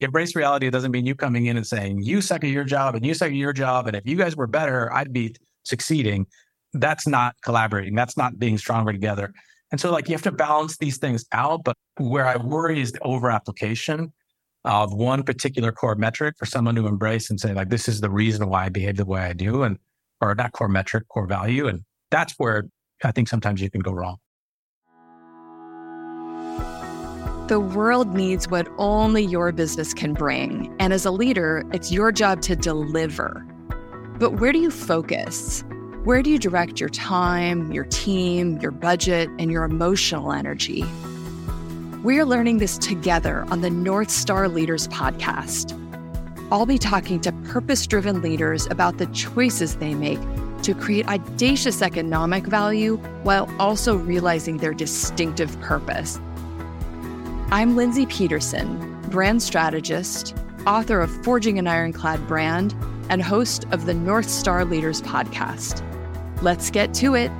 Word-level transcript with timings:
embrace 0.00 0.36
reality 0.36 0.68
doesn't 0.70 0.90
mean 0.90 1.06
you 1.06 1.14
coming 1.14 1.46
in 1.46 1.56
and 1.56 1.66
saying, 1.66 2.02
you 2.02 2.20
suck 2.20 2.44
at 2.44 2.50
your 2.50 2.64
job 2.64 2.94
and 2.94 3.04
you 3.04 3.14
suck 3.14 3.28
at 3.28 3.34
your 3.34 3.52
job. 3.52 3.86
And 3.86 3.96
if 3.96 4.06
you 4.06 4.16
guys 4.16 4.36
were 4.36 4.46
better, 4.46 4.92
I'd 4.92 5.12
be 5.12 5.34
succeeding. 5.64 6.26
That's 6.72 7.06
not 7.06 7.34
collaborating. 7.42 7.94
That's 7.94 8.16
not 8.16 8.38
being 8.38 8.58
stronger 8.58 8.92
together. 8.92 9.32
And 9.72 9.80
so, 9.80 9.90
like, 9.90 10.08
you 10.08 10.14
have 10.14 10.22
to 10.22 10.32
balance 10.32 10.76
these 10.78 10.98
things 10.98 11.24
out. 11.32 11.64
But 11.64 11.76
where 11.96 12.26
I 12.26 12.36
worry 12.36 12.80
is 12.80 12.92
the 12.92 13.00
over 13.00 13.30
application 13.30 14.12
of 14.64 14.92
one 14.92 15.22
particular 15.22 15.72
core 15.72 15.94
metric 15.94 16.34
for 16.38 16.46
someone 16.46 16.74
to 16.74 16.86
embrace 16.86 17.30
and 17.30 17.40
say, 17.40 17.54
like, 17.54 17.70
this 17.70 17.88
is 17.88 18.00
the 18.00 18.10
reason 18.10 18.48
why 18.48 18.66
I 18.66 18.68
behave 18.68 18.96
the 18.96 19.06
way 19.06 19.22
I 19.22 19.32
do, 19.32 19.62
and 19.62 19.78
or 20.20 20.34
not 20.34 20.52
core 20.52 20.68
metric, 20.68 21.08
core 21.08 21.26
value. 21.26 21.68
And 21.68 21.82
that's 22.10 22.34
where 22.36 22.64
I 23.02 23.12
think 23.12 23.28
sometimes 23.28 23.60
you 23.60 23.70
can 23.70 23.80
go 23.80 23.92
wrong. 23.92 24.16
The 27.48 27.60
world 27.60 28.12
needs 28.12 28.48
what 28.48 28.66
only 28.76 29.22
your 29.22 29.52
business 29.52 29.94
can 29.94 30.14
bring. 30.14 30.74
And 30.80 30.92
as 30.92 31.06
a 31.06 31.12
leader, 31.12 31.62
it's 31.72 31.92
your 31.92 32.10
job 32.10 32.42
to 32.42 32.56
deliver. 32.56 33.46
But 34.18 34.40
where 34.40 34.52
do 34.52 34.58
you 34.58 34.72
focus? 34.72 35.62
Where 36.02 36.22
do 36.22 36.30
you 36.30 36.40
direct 36.40 36.80
your 36.80 36.88
time, 36.88 37.70
your 37.70 37.84
team, 37.84 38.58
your 38.58 38.72
budget, 38.72 39.30
and 39.38 39.52
your 39.52 39.62
emotional 39.62 40.32
energy? 40.32 40.84
We're 42.02 42.24
learning 42.24 42.58
this 42.58 42.78
together 42.78 43.44
on 43.48 43.60
the 43.60 43.70
North 43.70 44.10
Star 44.10 44.48
Leaders 44.48 44.88
podcast. 44.88 45.72
I'll 46.50 46.66
be 46.66 46.78
talking 46.78 47.20
to 47.20 47.32
purpose 47.44 47.86
driven 47.86 48.22
leaders 48.22 48.66
about 48.72 48.98
the 48.98 49.06
choices 49.06 49.76
they 49.76 49.94
make 49.94 50.18
to 50.64 50.74
create 50.74 51.06
audacious 51.06 51.80
economic 51.80 52.44
value 52.44 52.96
while 53.22 53.48
also 53.60 53.94
realizing 53.94 54.56
their 54.56 54.74
distinctive 54.74 55.60
purpose. 55.60 56.18
I'm 57.52 57.76
Lindsay 57.76 58.06
Peterson, 58.06 59.00
brand 59.02 59.40
strategist, 59.40 60.34
author 60.66 61.00
of 61.00 61.24
Forging 61.24 61.60
an 61.60 61.68
Ironclad 61.68 62.26
Brand, 62.26 62.74
and 63.08 63.22
host 63.22 63.66
of 63.70 63.86
the 63.86 63.94
North 63.94 64.28
Star 64.28 64.64
Leaders 64.64 65.00
podcast. 65.00 65.80
Let's 66.42 66.70
get 66.72 66.92
to 66.94 67.14
it. 67.14 67.30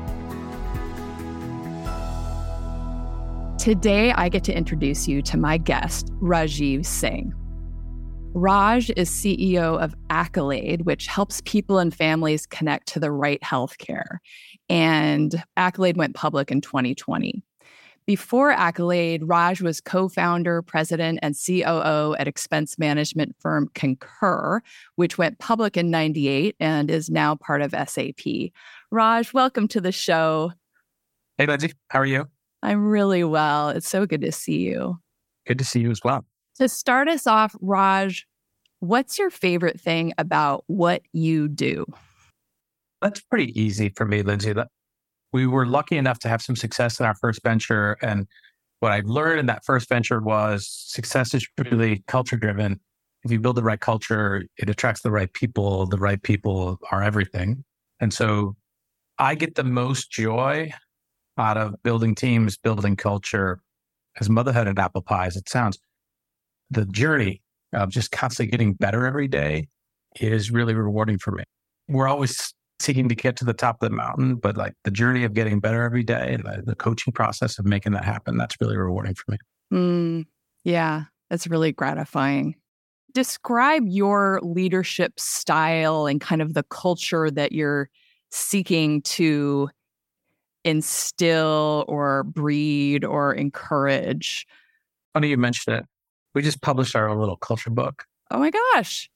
Today, 3.58 4.12
I 4.12 4.28
get 4.28 4.44
to 4.44 4.56
introduce 4.56 5.08
you 5.08 5.22
to 5.22 5.36
my 5.36 5.58
guest, 5.58 6.12
Rajeev 6.20 6.86
Singh. 6.86 7.34
Raj 8.32 8.90
is 8.96 9.10
CEO 9.10 9.82
of 9.82 9.96
Accolade, 10.08 10.82
which 10.82 11.08
helps 11.08 11.42
people 11.44 11.80
and 11.80 11.92
families 11.92 12.46
connect 12.46 12.86
to 12.90 13.00
the 13.00 13.10
right 13.10 13.40
healthcare. 13.40 14.18
And 14.68 15.42
Accolade 15.56 15.96
went 15.96 16.14
public 16.14 16.52
in 16.52 16.60
2020. 16.60 17.42
Before 18.06 18.52
Accolade, 18.52 19.24
Raj 19.24 19.60
was 19.60 19.80
co 19.80 20.08
founder, 20.08 20.62
president, 20.62 21.18
and 21.22 21.34
COO 21.34 22.14
at 22.16 22.28
expense 22.28 22.78
management 22.78 23.34
firm 23.40 23.68
Concur, 23.74 24.62
which 24.94 25.18
went 25.18 25.40
public 25.40 25.76
in 25.76 25.90
98 25.90 26.54
and 26.60 26.88
is 26.88 27.10
now 27.10 27.34
part 27.34 27.62
of 27.62 27.72
SAP. 27.72 28.52
Raj, 28.92 29.34
welcome 29.34 29.66
to 29.68 29.80
the 29.80 29.90
show. 29.90 30.52
Hey, 31.36 31.46
Lindsay. 31.46 31.72
How 31.88 31.98
are 31.98 32.06
you? 32.06 32.26
I'm 32.62 32.86
really 32.86 33.24
well. 33.24 33.70
It's 33.70 33.88
so 33.88 34.06
good 34.06 34.20
to 34.20 34.30
see 34.30 34.58
you. 34.58 35.00
Good 35.44 35.58
to 35.58 35.64
see 35.64 35.80
you 35.80 35.90
as 35.90 36.00
well. 36.04 36.24
To 36.58 36.68
start 36.68 37.08
us 37.08 37.26
off, 37.26 37.56
Raj, 37.60 38.24
what's 38.78 39.18
your 39.18 39.30
favorite 39.30 39.80
thing 39.80 40.12
about 40.16 40.62
what 40.68 41.02
you 41.12 41.48
do? 41.48 41.86
That's 43.02 43.20
pretty 43.20 43.60
easy 43.60 43.88
for 43.88 44.06
me, 44.06 44.22
Lindsay. 44.22 44.54
We 45.36 45.46
were 45.46 45.66
lucky 45.66 45.98
enough 45.98 46.18
to 46.20 46.28
have 46.28 46.40
some 46.40 46.56
success 46.56 46.98
in 46.98 47.04
our 47.04 47.14
first 47.14 47.42
venture. 47.42 47.98
And 48.00 48.26
what 48.80 48.92
I 48.92 49.02
learned 49.04 49.38
in 49.38 49.44
that 49.46 49.66
first 49.66 49.86
venture 49.86 50.18
was 50.18 50.66
success 50.66 51.34
is 51.34 51.46
really 51.58 52.02
culture 52.06 52.38
driven. 52.38 52.80
If 53.22 53.30
you 53.30 53.38
build 53.38 53.56
the 53.56 53.62
right 53.62 53.78
culture, 53.78 54.44
it 54.56 54.70
attracts 54.70 55.02
the 55.02 55.10
right 55.10 55.30
people. 55.30 55.84
The 55.84 55.98
right 55.98 56.22
people 56.22 56.78
are 56.90 57.02
everything. 57.02 57.64
And 58.00 58.14
so 58.14 58.56
I 59.18 59.34
get 59.34 59.56
the 59.56 59.64
most 59.64 60.10
joy 60.10 60.72
out 61.36 61.58
of 61.58 61.74
building 61.82 62.14
teams, 62.14 62.56
building 62.56 62.96
culture. 62.96 63.60
As 64.18 64.30
motherhood 64.30 64.68
and 64.68 64.78
apple 64.78 65.02
pies, 65.02 65.36
it 65.36 65.50
sounds 65.50 65.78
the 66.70 66.86
journey 66.86 67.42
of 67.74 67.90
just 67.90 68.10
constantly 68.10 68.50
getting 68.50 68.72
better 68.72 69.06
every 69.06 69.28
day 69.28 69.68
is 70.18 70.50
really 70.50 70.72
rewarding 70.72 71.18
for 71.18 71.32
me. 71.32 71.44
We're 71.88 72.08
always 72.08 72.54
seeking 72.80 73.08
to 73.08 73.14
get 73.14 73.36
to 73.36 73.44
the 73.44 73.54
top 73.54 73.82
of 73.82 73.90
the 73.90 73.96
mountain, 73.96 74.36
but 74.36 74.56
like 74.56 74.74
the 74.84 74.90
journey 74.90 75.24
of 75.24 75.34
getting 75.34 75.60
better 75.60 75.82
every 75.82 76.02
day 76.02 76.34
and 76.34 76.44
the, 76.44 76.62
the 76.64 76.74
coaching 76.74 77.12
process 77.12 77.58
of 77.58 77.64
making 77.64 77.92
that 77.92 78.04
happen, 78.04 78.36
that's 78.36 78.56
really 78.60 78.76
rewarding 78.76 79.14
for 79.14 79.32
me. 79.32 79.38
Mm, 79.72 80.24
yeah, 80.64 81.04
that's 81.30 81.46
really 81.46 81.72
gratifying. 81.72 82.54
Describe 83.14 83.84
your 83.86 84.40
leadership 84.42 85.18
style 85.18 86.06
and 86.06 86.20
kind 86.20 86.42
of 86.42 86.54
the 86.54 86.64
culture 86.64 87.30
that 87.30 87.52
you're 87.52 87.88
seeking 88.30 89.00
to 89.02 89.70
instill 90.64 91.84
or 91.88 92.24
breed 92.24 93.04
or 93.04 93.32
encourage. 93.32 94.46
Funny 95.14 95.28
you 95.28 95.38
mentioned 95.38 95.76
it. 95.76 95.84
We 96.34 96.42
just 96.42 96.60
published 96.60 96.94
our 96.94 97.08
own 97.08 97.18
little 97.18 97.36
culture 97.36 97.70
book. 97.70 98.04
Oh 98.30 98.38
my 98.38 98.50
gosh. 98.50 99.08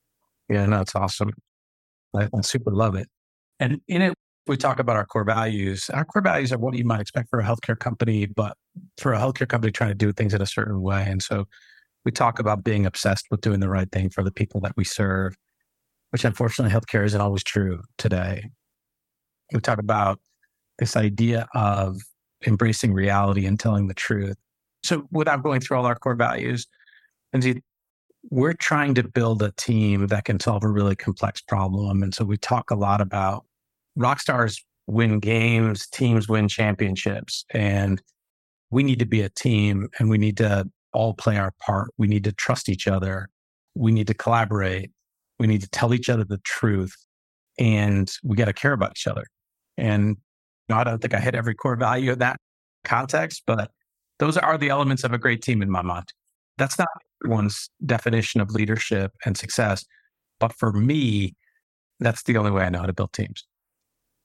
Yeah, 0.49 0.65
no, 0.65 0.81
it's 0.81 0.95
awesome. 0.95 1.33
I, 2.17 2.29
I 2.35 2.41
super 2.41 2.71
love 2.71 2.95
it. 2.95 3.09
And 3.61 3.81
in 3.87 4.03
it, 4.03 4.15
we 4.47 4.57
talk 4.57 4.81
about 4.81 4.97
our 4.97 5.07
core 5.07 5.23
values. 5.23 5.89
Our 5.91 6.05
core 6.05 6.23
values 6.23 6.53
are 6.53 6.59
what 6.59 6.75
you 6.75 6.85
might 6.85 7.01
expect 7.01 7.31
for 7.31 7.39
a 7.39 7.45
healthcare 7.45 7.79
company, 7.79 8.27
but 8.27 8.57
for 8.99 9.13
a 9.13 9.19
healthcare 9.19 9.49
company 9.49 9.71
trying 9.71 9.91
to 9.91 9.95
do 9.95 10.13
things 10.13 10.35
in 10.35 10.43
a 10.43 10.47
certain 10.47 10.81
way. 10.83 11.05
And 11.07 11.23
so 11.23 11.47
we 12.05 12.11
talk 12.11 12.41
about 12.41 12.65
being 12.65 12.87
obsessed 12.87 13.27
with 13.31 13.43
doing 13.43 13.61
the 13.61 13.69
right 13.69 13.91
thing 13.93 14.11
for 14.11 14.25
the 14.25 14.33
people 14.33 14.61
that 14.63 14.73
we 14.77 14.83
serve, 14.83 15.37
which 16.11 16.25
unfortunately 16.25 16.75
healthcare 16.75 17.05
isn't 17.05 17.21
always 17.21 17.45
true 17.45 17.83
today 17.97 18.51
we 19.53 19.61
talk 19.61 19.79
about 19.79 20.21
this 20.79 20.97
idea 20.97 21.47
of 21.55 22.01
embracing 22.47 22.93
reality 22.93 23.47
and 23.47 23.59
telling 23.59 23.89
the 23.89 23.95
truth. 23.95 24.37
So, 24.83 25.07
without 25.11 25.43
going 25.43 25.61
through 25.61 25.77
all 25.77 25.87
our 25.87 25.95
core 25.95 26.15
values, 26.15 26.67
Lindsay, 27.33 27.63
we're 28.31 28.55
trying 28.55 28.95
to 28.95 29.07
build 29.07 29.43
a 29.43 29.53
team 29.53 30.07
that 30.09 30.25
can 30.25 30.41
solve 30.41 30.65
a 30.65 30.69
really 30.69 30.97
complex 30.97 31.41
problem. 31.41 32.03
And 32.03 32.15
so, 32.15 32.25
we 32.25 32.37
talk 32.37 32.71
a 32.71 32.77
lot 32.77 33.01
about 33.01 33.45
rock 33.97 34.21
stars 34.21 34.63
win 34.87 35.21
games, 35.21 35.87
teams 35.87 36.29
win 36.29 36.49
championships. 36.49 37.45
And 37.53 38.03
we 38.71 38.83
need 38.83 38.99
to 38.99 39.07
be 39.07 39.21
a 39.21 39.29
team 39.29 39.89
and 39.99 40.11
we 40.11 40.19
need 40.19 40.37
to 40.39 40.69
all 40.93 41.15
play 41.15 41.37
our 41.37 41.53
part. 41.65 41.91
We 41.99 42.09
need 42.09 42.25
to 42.25 42.33
trust 42.33 42.69
each 42.69 42.87
other. 42.87 43.29
We 43.75 43.93
need 43.93 44.09
to 44.09 44.15
collaborate. 44.15 44.91
We 45.39 45.47
need 45.47 45.61
to 45.63 45.69
tell 45.69 45.95
each 45.95 46.09
other 46.09 46.25
the 46.25 46.41
truth. 46.45 46.95
And 47.59 48.11
we 48.25 48.37
got 48.37 48.47
to 48.47 48.53
care 48.53 48.73
about 48.73 48.93
each 48.93 49.07
other. 49.07 49.25
And 49.77 50.17
I 50.71 50.85
don't 50.85 51.01
think 51.01 51.15
I 51.15 51.21
hit 51.21 51.35
every 51.35 51.55
core 51.55 51.77
value 51.77 52.13
of 52.13 52.19
that 52.19 52.39
context, 52.85 53.43
but 53.47 53.71
those 54.19 54.37
are 54.37 54.59
the 54.59 54.69
elements 54.69 55.05
of 55.05 55.13
a 55.13 55.19
great 55.19 55.43
team 55.43 55.63
in 55.63 55.71
my 55.71 55.83
mind. 55.83 56.07
That's 56.59 56.79
not 56.79 56.89
one's 57.25 57.71
definition 57.87 58.41
of 58.41 58.51
leadership 58.51 59.13
and 59.25 59.37
success. 59.37 59.85
But 60.39 60.53
for 60.53 60.73
me, 60.73 61.35
that's 62.01 62.23
the 62.25 62.37
only 62.37 62.51
way 62.51 62.65
I 62.65 62.71
know 62.71 62.81
how 62.81 62.87
to 62.87 62.93
build 62.93 63.13
teams. 63.13 63.45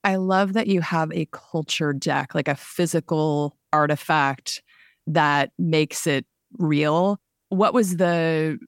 I 0.05 0.15
love 0.17 0.53
that 0.53 0.67
you 0.67 0.81
have 0.81 1.11
a 1.11 1.27
culture 1.31 1.91
deck, 1.91 2.35
like 2.35 2.47
a 2.47 2.55
physical 2.55 3.57
artifact 3.73 4.61
that 5.07 5.51
makes 5.57 6.05
it 6.05 6.25
real. 6.59 7.19
What 7.49 7.73
was 7.73 7.97
the 7.97 8.59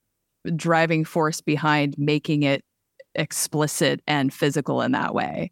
driving 0.56 1.06
force 1.06 1.40
behind 1.40 1.96
making 1.98 2.44
it 2.44 2.66
explicit 3.14 4.02
and 4.08 4.34
physical 4.34 4.82
in 4.82 4.92
that 4.94 5.14
way? 5.14 5.52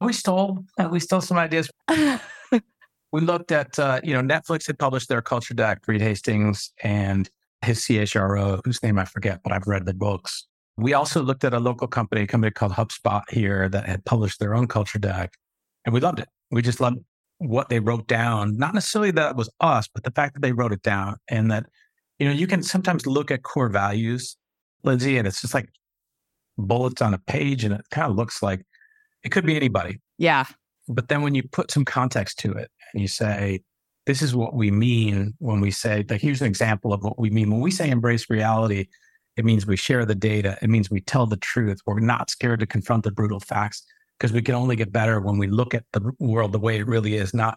we 0.00 0.12
stole 0.12 0.64
we 0.90 1.00
stole 1.00 1.20
some 1.20 1.38
ideas. 1.38 1.70
we 1.90 3.20
looked 3.20 3.52
at 3.52 3.78
uh, 3.78 4.00
you 4.04 4.12
know 4.12 4.22
Netflix 4.22 4.66
had 4.66 4.78
published 4.78 5.08
their 5.08 5.22
culture 5.22 5.54
deck, 5.54 5.80
Reed 5.86 6.00
Hastings 6.02 6.72
and 6.82 7.28
his 7.62 7.80
CHRO, 7.80 8.60
whose 8.64 8.82
name 8.82 8.98
I 8.98 9.04
forget, 9.04 9.40
but 9.42 9.52
I've 9.52 9.66
read 9.66 9.86
the 9.86 9.94
books. 9.94 10.46
We 10.78 10.94
also 10.94 11.22
looked 11.22 11.44
at 11.44 11.52
a 11.52 11.58
local 11.58 11.88
company, 11.88 12.22
a 12.22 12.26
company 12.26 12.52
called 12.52 12.72
HubSpot 12.72 13.22
here 13.30 13.68
that 13.68 13.86
had 13.86 14.04
published 14.04 14.38
their 14.38 14.54
own 14.54 14.68
culture 14.68 14.98
deck, 14.98 15.34
and 15.84 15.92
we 15.92 16.00
loved 16.00 16.20
it. 16.20 16.28
We 16.50 16.62
just 16.62 16.80
loved 16.80 16.98
what 17.38 17.68
they 17.68 17.80
wrote 17.80 18.06
down. 18.06 18.56
Not 18.56 18.74
necessarily 18.74 19.10
that 19.12 19.30
it 19.30 19.36
was 19.36 19.50
us, 19.60 19.88
but 19.92 20.04
the 20.04 20.12
fact 20.12 20.34
that 20.34 20.40
they 20.40 20.52
wrote 20.52 20.72
it 20.72 20.82
down 20.82 21.16
and 21.28 21.50
that 21.50 21.66
you 22.18 22.26
know 22.26 22.32
you 22.32 22.46
can 22.46 22.62
sometimes 22.62 23.06
look 23.06 23.30
at 23.30 23.42
core 23.42 23.68
values, 23.68 24.36
Lindsay, 24.84 25.18
and 25.18 25.26
it's 25.26 25.40
just 25.40 25.54
like 25.54 25.68
bullets 26.56 27.02
on 27.02 27.12
a 27.12 27.18
page, 27.18 27.64
and 27.64 27.74
it 27.74 27.82
kind 27.90 28.08
of 28.10 28.16
looks 28.16 28.42
like 28.42 28.64
it 29.24 29.30
could 29.30 29.44
be 29.46 29.56
anybody. 29.56 30.00
Yeah. 30.16 30.44
But 30.88 31.08
then 31.08 31.22
when 31.22 31.34
you 31.34 31.42
put 31.42 31.70
some 31.70 31.84
context 31.84 32.38
to 32.40 32.52
it 32.52 32.70
and 32.92 33.02
you 33.02 33.08
say, 33.08 33.60
this 34.06 34.22
is 34.22 34.34
what 34.34 34.54
we 34.54 34.70
mean 34.70 35.34
when 35.38 35.60
we 35.60 35.70
say, 35.70 36.04
like, 36.08 36.22
here's 36.22 36.40
an 36.40 36.46
example 36.46 36.94
of 36.94 37.02
what 37.04 37.18
we 37.18 37.28
mean. 37.28 37.50
When 37.50 37.60
we 37.60 37.70
say 37.70 37.90
embrace 37.90 38.30
reality, 38.30 38.86
it 39.38 39.44
means 39.44 39.66
we 39.66 39.76
share 39.76 40.04
the 40.04 40.16
data. 40.16 40.58
It 40.60 40.68
means 40.68 40.90
we 40.90 41.00
tell 41.00 41.24
the 41.24 41.36
truth. 41.36 41.78
We're 41.86 42.00
not 42.00 42.28
scared 42.28 42.58
to 42.58 42.66
confront 42.66 43.04
the 43.04 43.12
brutal 43.12 43.38
facts 43.38 43.84
because 44.18 44.32
we 44.32 44.42
can 44.42 44.56
only 44.56 44.74
get 44.74 44.90
better 44.90 45.20
when 45.20 45.38
we 45.38 45.46
look 45.46 45.74
at 45.74 45.84
the 45.92 46.10
world 46.18 46.50
the 46.50 46.58
way 46.58 46.78
it 46.78 46.88
really 46.88 47.14
is, 47.14 47.32
not 47.32 47.56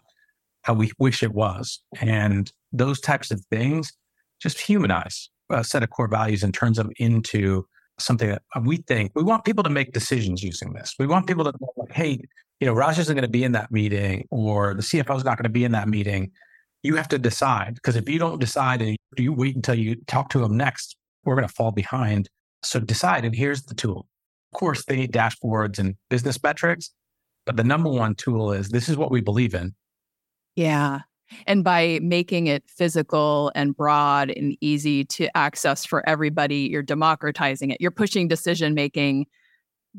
how 0.62 0.74
we 0.74 0.92
wish 1.00 1.24
it 1.24 1.34
was. 1.34 1.82
And 2.00 2.50
those 2.72 3.00
types 3.00 3.32
of 3.32 3.44
things 3.50 3.92
just 4.40 4.60
humanize 4.60 5.28
a 5.50 5.64
set 5.64 5.82
of 5.82 5.90
core 5.90 6.06
values 6.06 6.44
and 6.44 6.54
turns 6.54 6.76
them 6.76 6.92
into 6.98 7.66
something 7.98 8.28
that 8.28 8.42
uh, 8.54 8.60
we 8.64 8.76
think 8.76 9.10
we 9.16 9.24
want 9.24 9.44
people 9.44 9.64
to 9.64 9.70
make 9.70 9.92
decisions 9.92 10.40
using 10.40 10.72
this. 10.74 10.94
We 11.00 11.08
want 11.08 11.26
people 11.26 11.44
to 11.44 11.52
like, 11.76 11.92
hey, 11.92 12.20
you 12.60 12.66
know, 12.68 12.74
Raj 12.74 12.96
isn't 13.00 13.14
going 13.14 13.22
to 13.22 13.28
be 13.28 13.42
in 13.42 13.52
that 13.52 13.72
meeting 13.72 14.28
or 14.30 14.74
the 14.74 14.82
CFO 14.82 15.16
is 15.16 15.24
not 15.24 15.36
going 15.36 15.44
to 15.44 15.50
be 15.50 15.64
in 15.64 15.72
that 15.72 15.88
meeting. 15.88 16.30
You 16.84 16.94
have 16.94 17.08
to 17.08 17.18
decide 17.18 17.74
because 17.74 17.96
if 17.96 18.08
you 18.08 18.20
don't 18.20 18.38
decide 18.38 18.82
and 18.82 18.96
you 19.18 19.32
wait 19.32 19.56
until 19.56 19.74
you 19.74 19.96
talk 20.06 20.28
to 20.30 20.38
them 20.38 20.56
next, 20.56 20.96
we're 21.24 21.34
going 21.36 21.48
to 21.48 21.54
fall 21.54 21.72
behind. 21.72 22.28
So 22.62 22.80
decide, 22.80 23.24
and 23.24 23.34
here's 23.34 23.64
the 23.64 23.74
tool. 23.74 24.06
Of 24.52 24.58
course, 24.58 24.84
they 24.84 24.96
need 24.96 25.12
dashboards 25.12 25.78
and 25.78 25.96
business 26.10 26.42
metrics, 26.42 26.90
but 27.46 27.56
the 27.56 27.64
number 27.64 27.90
one 27.90 28.14
tool 28.14 28.52
is 28.52 28.68
this 28.68 28.88
is 28.88 28.96
what 28.96 29.10
we 29.10 29.20
believe 29.20 29.54
in. 29.54 29.74
Yeah. 30.56 31.00
And 31.46 31.64
by 31.64 31.98
making 32.02 32.46
it 32.46 32.62
physical 32.68 33.50
and 33.54 33.74
broad 33.74 34.30
and 34.30 34.56
easy 34.60 35.04
to 35.06 35.34
access 35.36 35.86
for 35.86 36.06
everybody, 36.08 36.68
you're 36.70 36.82
democratizing 36.82 37.70
it. 37.70 37.80
You're 37.80 37.90
pushing 37.90 38.28
decision 38.28 38.74
making 38.74 39.26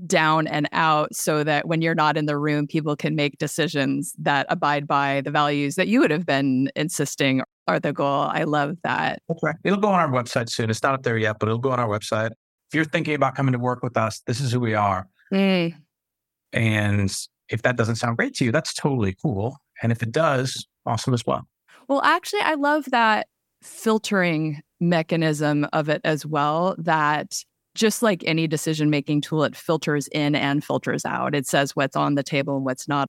down 0.07 0.47
and 0.47 0.67
out 0.71 1.13
so 1.15 1.43
that 1.43 1.67
when 1.67 1.81
you're 1.81 1.95
not 1.95 2.17
in 2.17 2.25
the 2.25 2.37
room, 2.37 2.67
people 2.67 2.95
can 2.95 3.15
make 3.15 3.37
decisions 3.37 4.13
that 4.17 4.45
abide 4.49 4.87
by 4.87 5.21
the 5.21 5.31
values 5.31 5.75
that 5.75 5.87
you 5.87 5.99
would 5.99 6.11
have 6.11 6.25
been 6.25 6.69
insisting 6.75 7.41
are 7.67 7.79
the 7.79 7.93
goal. 7.93 8.29
I 8.31 8.43
love 8.43 8.77
that. 8.83 9.21
That's 9.27 9.41
right. 9.43 9.55
It'll 9.63 9.79
go 9.79 9.89
on 9.89 9.99
our 9.99 10.09
website 10.09 10.49
soon. 10.49 10.69
It's 10.69 10.83
not 10.83 10.93
up 10.93 11.03
there 11.03 11.17
yet, 11.17 11.37
but 11.39 11.47
it'll 11.47 11.59
go 11.59 11.71
on 11.71 11.79
our 11.79 11.87
website. 11.87 12.31
If 12.31 12.75
you're 12.75 12.85
thinking 12.85 13.13
about 13.13 13.35
coming 13.35 13.53
to 13.53 13.59
work 13.59 13.83
with 13.83 13.95
us, 13.95 14.21
this 14.25 14.41
is 14.41 14.51
who 14.51 14.59
we 14.59 14.73
are. 14.73 15.07
Mm. 15.31 15.75
And 16.51 17.15
if 17.49 17.61
that 17.61 17.77
doesn't 17.77 17.95
sound 17.95 18.17
great 18.17 18.33
to 18.35 18.45
you, 18.45 18.51
that's 18.51 18.73
totally 18.73 19.15
cool. 19.21 19.57
And 19.81 19.91
if 19.91 20.01
it 20.03 20.11
does, 20.11 20.65
awesome 20.85 21.13
as 21.13 21.25
well. 21.25 21.47
Well, 21.87 22.01
actually, 22.01 22.41
I 22.41 22.55
love 22.55 22.85
that 22.91 23.27
filtering 23.61 24.61
mechanism 24.79 25.67
of 25.71 25.87
it 25.87 26.01
as 26.03 26.25
well. 26.25 26.75
That 26.77 27.33
just 27.75 28.01
like 28.01 28.23
any 28.25 28.47
decision 28.47 28.89
making 28.89 29.21
tool, 29.21 29.43
it 29.43 29.55
filters 29.55 30.07
in 30.09 30.35
and 30.35 30.63
filters 30.63 31.05
out. 31.05 31.35
It 31.35 31.47
says 31.47 31.75
what's 31.75 31.95
on 31.95 32.15
the 32.15 32.23
table 32.23 32.57
and 32.57 32.65
what's 32.65 32.87
not 32.87 33.07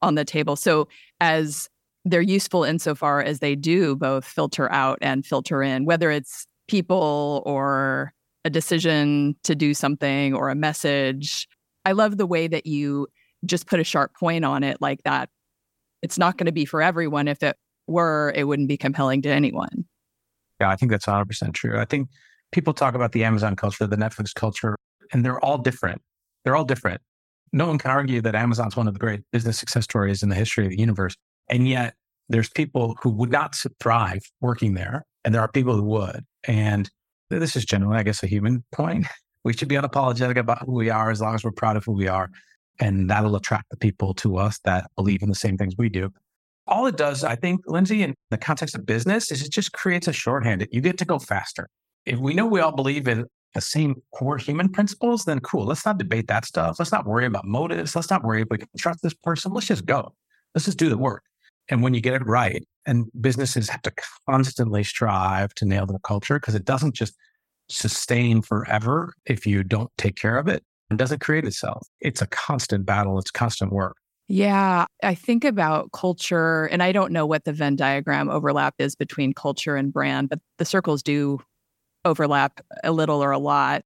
on 0.00 0.14
the 0.14 0.24
table. 0.24 0.56
So, 0.56 0.88
as 1.20 1.68
they're 2.04 2.20
useful 2.20 2.64
insofar 2.64 3.22
as 3.22 3.38
they 3.38 3.54
do 3.54 3.94
both 3.94 4.24
filter 4.24 4.70
out 4.72 4.98
and 5.00 5.24
filter 5.24 5.62
in, 5.62 5.84
whether 5.84 6.10
it's 6.10 6.46
people 6.66 7.42
or 7.46 8.12
a 8.44 8.50
decision 8.50 9.36
to 9.44 9.54
do 9.54 9.74
something 9.74 10.34
or 10.34 10.48
a 10.48 10.54
message. 10.54 11.48
I 11.84 11.92
love 11.92 12.16
the 12.16 12.26
way 12.26 12.48
that 12.48 12.66
you 12.66 13.06
just 13.44 13.66
put 13.66 13.80
a 13.80 13.84
sharp 13.84 14.14
point 14.14 14.44
on 14.44 14.62
it 14.62 14.78
like 14.80 15.02
that. 15.04 15.28
It's 16.02 16.18
not 16.18 16.36
going 16.36 16.46
to 16.46 16.52
be 16.52 16.64
for 16.64 16.82
everyone. 16.82 17.28
If 17.28 17.42
it 17.42 17.56
were, 17.86 18.32
it 18.34 18.44
wouldn't 18.44 18.68
be 18.68 18.76
compelling 18.76 19.22
to 19.22 19.28
anyone. 19.28 19.84
Yeah, 20.60 20.70
I 20.70 20.76
think 20.76 20.90
that's 20.90 21.06
100% 21.06 21.52
true. 21.54 21.78
I 21.78 21.84
think 21.84 22.08
people 22.52 22.72
talk 22.72 22.94
about 22.94 23.12
the 23.12 23.24
Amazon 23.24 23.56
culture, 23.56 23.86
the 23.86 23.96
Netflix 23.96 24.34
culture, 24.34 24.76
and 25.12 25.24
they're 25.24 25.40
all 25.40 25.58
different. 25.58 26.00
They're 26.44 26.56
all 26.56 26.64
different. 26.64 27.00
No 27.52 27.66
one 27.66 27.78
can 27.78 27.90
argue 27.90 28.20
that 28.22 28.34
Amazon's 28.34 28.76
one 28.76 28.88
of 28.88 28.94
the 28.94 29.00
great 29.00 29.20
business 29.32 29.58
success 29.58 29.84
stories 29.84 30.22
in 30.22 30.28
the 30.28 30.34
history 30.34 30.64
of 30.64 30.70
the 30.70 30.78
universe. 30.78 31.16
And 31.50 31.68
yet 31.68 31.94
there's 32.28 32.48
people 32.48 32.96
who 33.02 33.10
would 33.10 33.30
not 33.30 33.56
thrive 33.80 34.22
working 34.40 34.74
there, 34.74 35.04
and 35.24 35.34
there 35.34 35.42
are 35.42 35.50
people 35.50 35.74
who 35.76 35.84
would. 35.84 36.24
And 36.44 36.88
this 37.30 37.56
is 37.56 37.64
generally, 37.64 37.98
I 37.98 38.02
guess, 38.02 38.22
a 38.22 38.26
human 38.26 38.64
point. 38.72 39.06
We 39.44 39.52
should 39.52 39.66
be 39.66 39.74
unapologetic 39.74 40.36
about 40.36 40.62
who 40.64 40.72
we 40.72 40.88
are 40.88 41.10
as 41.10 41.20
long 41.20 41.34
as 41.34 41.42
we're 41.42 41.50
proud 41.50 41.76
of 41.76 41.84
who 41.84 41.90
we 41.90 42.06
are. 42.06 42.30
And 42.78 43.10
that'll 43.10 43.34
attract 43.34 43.70
the 43.70 43.76
people 43.76 44.14
to 44.14 44.36
us 44.36 44.60
that 44.64 44.88
believe 44.94 45.20
in 45.20 45.28
the 45.28 45.34
same 45.34 45.58
things 45.58 45.74
we 45.76 45.88
do. 45.88 46.12
All 46.68 46.86
it 46.86 46.96
does, 46.96 47.24
I 47.24 47.34
think, 47.34 47.62
Lindsay, 47.66 48.04
in 48.04 48.14
the 48.30 48.38
context 48.38 48.76
of 48.76 48.86
business, 48.86 49.32
is 49.32 49.42
it 49.42 49.50
just 49.50 49.72
creates 49.72 50.06
a 50.06 50.12
shorthand. 50.12 50.64
You 50.70 50.80
get 50.80 50.96
to 50.98 51.04
go 51.04 51.18
faster. 51.18 51.68
If 52.06 52.18
we 52.18 52.34
know 52.34 52.46
we 52.46 52.60
all 52.60 52.72
believe 52.72 53.06
in 53.08 53.26
the 53.54 53.60
same 53.60 53.96
core 54.14 54.38
human 54.38 54.68
principles, 54.68 55.24
then 55.24 55.40
cool. 55.40 55.66
Let's 55.66 55.84
not 55.84 55.98
debate 55.98 56.28
that 56.28 56.44
stuff. 56.44 56.76
Let's 56.78 56.92
not 56.92 57.06
worry 57.06 57.26
about 57.26 57.44
motives. 57.44 57.94
Let's 57.94 58.10
not 58.10 58.24
worry 58.24 58.42
if 58.42 58.48
we 58.50 58.58
can 58.58 58.68
trust 58.78 59.02
this 59.02 59.14
person. 59.14 59.52
Let's 59.52 59.66
just 59.66 59.86
go. 59.86 60.14
Let's 60.54 60.64
just 60.64 60.78
do 60.78 60.88
the 60.88 60.98
work. 60.98 61.22
And 61.68 61.82
when 61.82 61.94
you 61.94 62.00
get 62.00 62.14
it 62.14 62.26
right, 62.26 62.66
and 62.86 63.06
businesses 63.20 63.68
have 63.68 63.82
to 63.82 63.92
constantly 64.28 64.82
strive 64.82 65.54
to 65.54 65.64
nail 65.64 65.86
their 65.86 66.00
culture 66.00 66.40
because 66.40 66.54
it 66.54 66.64
doesn't 66.64 66.94
just 66.94 67.14
sustain 67.68 68.42
forever 68.42 69.14
if 69.26 69.46
you 69.46 69.62
don't 69.62 69.90
take 69.96 70.16
care 70.16 70.38
of 70.38 70.48
it. 70.48 70.64
It 70.90 70.96
doesn't 70.96 71.20
create 71.20 71.44
itself. 71.44 71.86
It's 72.00 72.20
a 72.20 72.26
constant 72.26 72.84
battle, 72.84 73.18
it's 73.18 73.30
constant 73.30 73.72
work. 73.72 73.96
Yeah, 74.28 74.86
I 75.02 75.14
think 75.14 75.44
about 75.44 75.92
culture, 75.92 76.66
and 76.66 76.82
I 76.82 76.92
don't 76.92 77.12
know 77.12 77.26
what 77.26 77.44
the 77.44 77.52
Venn 77.52 77.76
diagram 77.76 78.30
overlap 78.30 78.74
is 78.78 78.94
between 78.94 79.32
culture 79.32 79.76
and 79.76 79.92
brand, 79.92 80.28
but 80.28 80.40
the 80.58 80.64
circles 80.64 81.02
do 81.02 81.38
overlap 82.04 82.60
a 82.84 82.92
little 82.92 83.22
or 83.22 83.30
a 83.30 83.38
lot. 83.38 83.84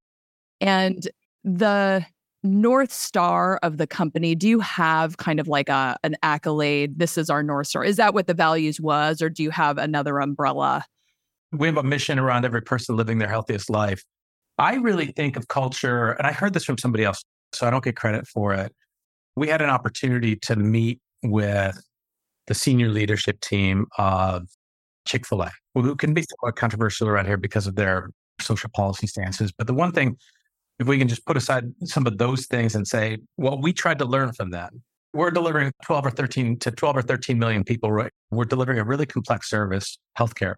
And 0.61 1.09
the 1.45 2.05
North 2.43 2.93
Star 2.93 3.59
of 3.63 3.77
the 3.79 3.87
company, 3.87 4.35
do 4.35 4.49
you 4.49 4.61
have 4.61 5.17
kind 5.17 5.41
of 5.41 5.49
like 5.49 5.69
a 5.69 5.97
an 6.05 6.17
accolade? 6.23 6.99
This 6.99 7.19
is 7.19 7.29
our 7.29 7.43
North 7.43 7.67
Star. 7.69 7.85
Is 7.85 7.97
that 7.97 8.15
what 8.15 8.27
the 8.27 8.35
values 8.35 8.81
was, 8.81 9.21
or 9.21 9.29
do 9.29 9.43
you 9.43 9.51
have 9.51 9.79
another 9.79 10.21
umbrella? 10.21 10.85
We 11.53 11.67
have 11.67 11.77
a 11.77 11.83
mission 11.83 12.19
around 12.19 12.45
every 12.45 12.63
person 12.63 12.97
living 12.97 13.19
their 13.19 13.29
healthiest 13.29 13.71
life. 13.71 14.05
I 14.59 14.77
really 14.77 15.07
think 15.07 15.37
of 15.37 15.49
culture, 15.49 16.13
and 16.13 16.27
I 16.27 16.33
heard 16.33 16.55
this 16.55 16.65
from 16.65 16.79
somebody 16.79 17.05
else, 17.05 17.23
so 17.53 17.67
I 17.67 17.71
don't 17.71 17.85
get 17.85 17.97
credit 17.97 18.27
for 18.27 18.55
it. 18.55 18.73
We 19.37 19.49
had 19.49 19.61
an 19.61 19.71
opportunity 19.71 20.37
to 20.37 20.57
meet 20.57 21.01
with 21.23 21.79
the 22.47 22.55
senior 22.55 22.89
leadership 22.89 23.41
team 23.41 23.87
of 23.99 24.49
Chick 25.07 25.27
fil 25.27 25.43
A, 25.43 25.51
who 25.75 25.95
can 25.97 26.15
be 26.15 26.23
somewhat 26.23 26.57
controversial 26.57 27.09
around 27.09 27.27
here 27.27 27.37
because 27.37 27.67
of 27.67 27.77
their 27.77 28.11
social 28.41 28.71
policy 28.75 29.07
stances. 29.07 29.53
But 29.53 29.67
the 29.67 29.75
one 29.75 29.93
thing 29.93 30.17
if 30.79 30.87
we 30.87 30.99
can 30.99 31.09
just 31.09 31.25
put 31.25 31.37
aside 31.37 31.73
some 31.85 32.07
of 32.07 32.19
those 32.19 32.47
things 32.47 32.75
and 32.75 32.87
say, 32.87 33.19
well, 33.37 33.61
we 33.61 33.73
tried 33.73 33.99
to 33.99 34.05
learn 34.05 34.33
from 34.33 34.51
that. 34.51 34.73
We're 35.15 35.31
delivering 35.31 35.73
12 35.85 36.07
or 36.07 36.11
13 36.11 36.59
to 36.59 36.71
12 36.71 36.97
or 36.97 37.03
13 37.03 37.39
million 37.39 37.65
people, 37.65 37.91
right? 37.91 38.13
We're 38.31 38.45
delivering 38.45 38.79
a 38.79 38.85
really 38.85 39.07
complex 39.07 39.49
service, 39.49 39.99
healthcare. 40.19 40.57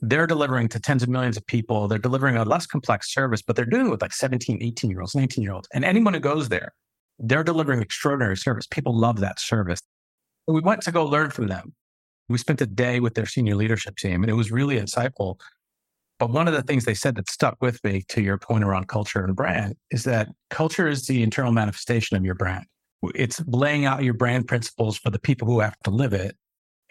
They're 0.00 0.26
delivering 0.26 0.68
to 0.70 0.80
tens 0.80 1.02
of 1.02 1.08
millions 1.08 1.36
of 1.36 1.46
people. 1.46 1.86
They're 1.86 1.98
delivering 1.98 2.36
a 2.36 2.44
less 2.44 2.66
complex 2.66 3.12
service, 3.12 3.42
but 3.42 3.54
they're 3.54 3.64
doing 3.64 3.86
it 3.86 3.90
with 3.90 4.02
like 4.02 4.12
17, 4.12 4.58
18 4.60 4.90
year 4.90 5.00
olds, 5.00 5.14
19 5.14 5.42
year 5.44 5.52
olds. 5.52 5.68
And 5.72 5.84
anyone 5.84 6.14
who 6.14 6.20
goes 6.20 6.48
there, 6.48 6.72
they're 7.20 7.44
delivering 7.44 7.80
extraordinary 7.80 8.36
service. 8.36 8.66
People 8.66 8.96
love 8.96 9.20
that 9.20 9.38
service. 9.38 9.80
We 10.46 10.60
went 10.60 10.82
to 10.82 10.92
go 10.92 11.04
learn 11.04 11.30
from 11.30 11.46
them. 11.46 11.74
We 12.28 12.38
spent 12.38 12.60
a 12.60 12.66
day 12.66 13.00
with 13.00 13.14
their 13.14 13.26
senior 13.26 13.56
leadership 13.56 13.96
team, 13.96 14.22
and 14.22 14.30
it 14.30 14.34
was 14.34 14.50
really 14.50 14.78
insightful 14.78 15.38
but 16.18 16.30
one 16.30 16.48
of 16.48 16.54
the 16.54 16.62
things 16.62 16.84
they 16.84 16.94
said 16.94 17.14
that 17.14 17.30
stuck 17.30 17.56
with 17.60 17.82
me 17.84 18.02
to 18.08 18.20
your 18.20 18.38
point 18.38 18.64
around 18.64 18.88
culture 18.88 19.24
and 19.24 19.36
brand 19.36 19.76
is 19.90 20.04
that 20.04 20.28
culture 20.50 20.88
is 20.88 21.06
the 21.06 21.22
internal 21.22 21.52
manifestation 21.52 22.16
of 22.16 22.24
your 22.24 22.34
brand. 22.34 22.64
It's 23.14 23.40
laying 23.46 23.84
out 23.84 24.02
your 24.02 24.14
brand 24.14 24.48
principles 24.48 24.98
for 24.98 25.10
the 25.10 25.20
people 25.20 25.46
who 25.46 25.60
have 25.60 25.78
to 25.84 25.90
live 25.90 26.12
it. 26.12 26.36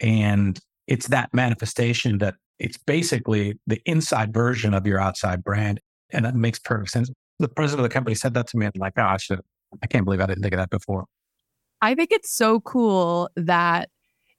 And 0.00 0.58
it's 0.86 1.08
that 1.08 1.34
manifestation 1.34 2.18
that 2.18 2.36
it's 2.58 2.78
basically 2.78 3.58
the 3.66 3.82
inside 3.84 4.32
version 4.32 4.72
of 4.72 4.86
your 4.86 4.98
outside 4.98 5.44
brand. 5.44 5.80
And 6.10 6.24
that 6.24 6.34
makes 6.34 6.58
perfect 6.58 6.90
sense. 6.90 7.10
The 7.38 7.48
president 7.48 7.84
of 7.84 7.90
the 7.90 7.92
company 7.92 8.14
said 8.14 8.32
that 8.32 8.46
to 8.48 8.56
me. 8.56 8.64
I'm 8.64 8.72
like, 8.78 8.94
oh, 8.96 9.02
I 9.02 9.18
should, 9.18 9.40
I 9.82 9.86
can't 9.86 10.06
believe 10.06 10.22
I 10.22 10.26
didn't 10.26 10.42
think 10.42 10.54
of 10.54 10.58
that 10.58 10.70
before. 10.70 11.04
I 11.82 11.94
think 11.94 12.10
it's 12.10 12.32
so 12.32 12.60
cool 12.60 13.28
that 13.36 13.90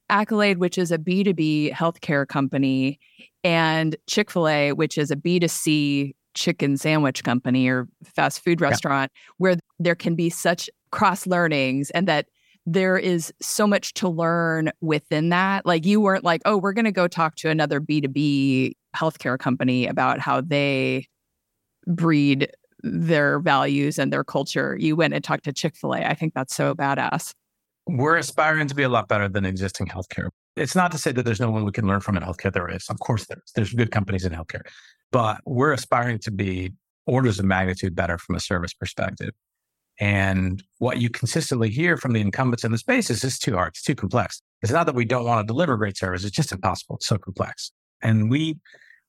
Accolade, 0.10 0.58
which 0.58 0.78
is 0.78 0.92
a 0.92 0.98
B2B 0.98 1.74
healthcare 1.74 2.28
company, 2.28 3.00
and 3.44 3.96
Chick 4.08 4.32
fil 4.32 4.48
A, 4.48 4.74
which 4.74 4.98
is 4.98 5.12
a 5.12 5.16
B2C 5.16 6.14
chicken 6.36 6.78
sandwich 6.78 7.24
company 7.24 7.68
or 7.68 7.88
fast 8.04 8.44
food 8.44 8.62
restaurant, 8.62 9.12
yeah. 9.14 9.32
where 9.38 9.56
there 9.80 9.96
can 9.96 10.16
be 10.16 10.30
such 10.30 10.70
cross 10.92 11.28
learnings 11.28 11.90
and 11.92 12.08
that 12.08 12.28
there 12.66 12.98
is 12.98 13.34
so 13.42 13.66
much 13.66 13.94
to 13.96 14.08
learn 14.08 14.72
within 14.82 15.30
that. 15.30 15.66
Like 15.66 15.86
you 15.86 16.00
weren't 16.00 16.24
like, 16.24 16.42
oh, 16.46 16.58
we're 16.58 16.74
going 16.74 16.86
to 16.86 16.92
go 16.92 17.08
talk 17.08 17.36
to 17.38 17.50
another 17.50 17.80
B2B 17.80 18.74
healthcare 18.96 19.40
company 19.40 19.88
about 19.88 20.20
how 20.20 20.42
they 20.42 21.08
breed 21.88 22.52
their 22.84 23.40
values 23.40 23.98
and 23.98 24.14
their 24.14 24.24
culture. 24.24 24.78
You 24.80 24.96
went 24.96 25.14
and 25.14 25.24
talked 25.24 25.46
to 25.46 25.54
Chick 25.54 25.76
fil 25.76 25.94
A. 25.94 26.06
I 26.06 26.14
think 26.14 26.34
that's 26.34 26.56
so 26.56 26.76
badass. 26.76 27.34
We're 27.90 28.18
aspiring 28.18 28.68
to 28.68 28.76
be 28.76 28.84
a 28.84 28.90
lot 28.90 29.08
better 29.08 29.28
than 29.28 29.46
existing 29.46 29.88
healthcare. 29.88 30.30
It's 30.56 30.76
not 30.76 30.92
to 30.92 31.00
say 31.00 31.12
that 31.12 31.26
there's 31.26 31.40
no 31.40 31.50
one 31.50 31.66
we 31.66 31.72
can 31.72 31.88
learn 31.88 32.02
from 32.02 32.18
in 32.18 32.24
healthcare. 32.24 32.54
There 32.54 32.70
is. 32.70 32.86
Of 32.88 33.00
course, 33.00 33.26
there's. 33.26 33.52
There's 33.56 33.74
good 33.74 33.90
companies 33.90 34.26
in 34.26 34.32
healthcare. 34.32 34.62
But 35.12 35.42
we're 35.46 35.74
aspiring 35.74 36.20
to 36.20 36.32
be 36.32 36.74
orders 37.08 37.40
of 37.40 37.46
magnitude 37.46 37.96
better 37.96 38.20
from 38.20 38.36
a 38.36 38.40
service 38.40 38.76
perspective. 38.76 39.32
And 40.00 40.62
what 40.78 41.00
you 41.00 41.10
consistently 41.10 41.70
hear 41.70 41.98
from 41.98 42.14
the 42.14 42.22
incumbents 42.22 42.64
in 42.64 42.72
the 42.72 42.78
space 42.78 43.10
is 43.10 43.24
it's 43.24 43.40
too 43.40 43.56
hard, 43.56 43.70
it's 43.70 43.82
too 43.82 43.96
complex. 43.96 44.40
It's 44.62 44.72
not 44.72 44.86
that 44.86 44.94
we 44.94 45.04
don't 45.04 45.26
want 45.26 45.46
to 45.46 45.52
deliver 45.52 45.76
great 45.76 45.98
service, 45.98 46.24
it's 46.24 46.36
just 46.36 46.52
impossible. 46.52 46.98
It's 46.98 47.08
so 47.08 47.18
complex. 47.18 47.72
And 48.04 48.30
we 48.30 48.60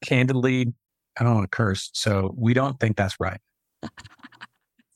candidly, 0.02 0.72
I 1.18 1.24
don't 1.24 1.34
want 1.34 1.50
to 1.50 1.54
curse, 1.54 1.90
so 1.92 2.34
we 2.34 2.54
don't 2.54 2.80
think 2.80 2.96
that's 2.96 3.20
right. 3.20 3.40
it's 3.82 3.92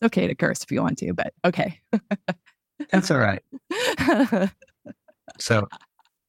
okay 0.05 0.27
to 0.27 0.35
curse 0.35 0.63
if 0.63 0.73
you 0.73 0.81
want 0.81 0.97
to, 0.99 1.13
but 1.13 1.35
okay. 1.45 1.81
That's 2.91 3.11
all 3.11 3.19
right. 3.19 3.43
so 5.39 5.69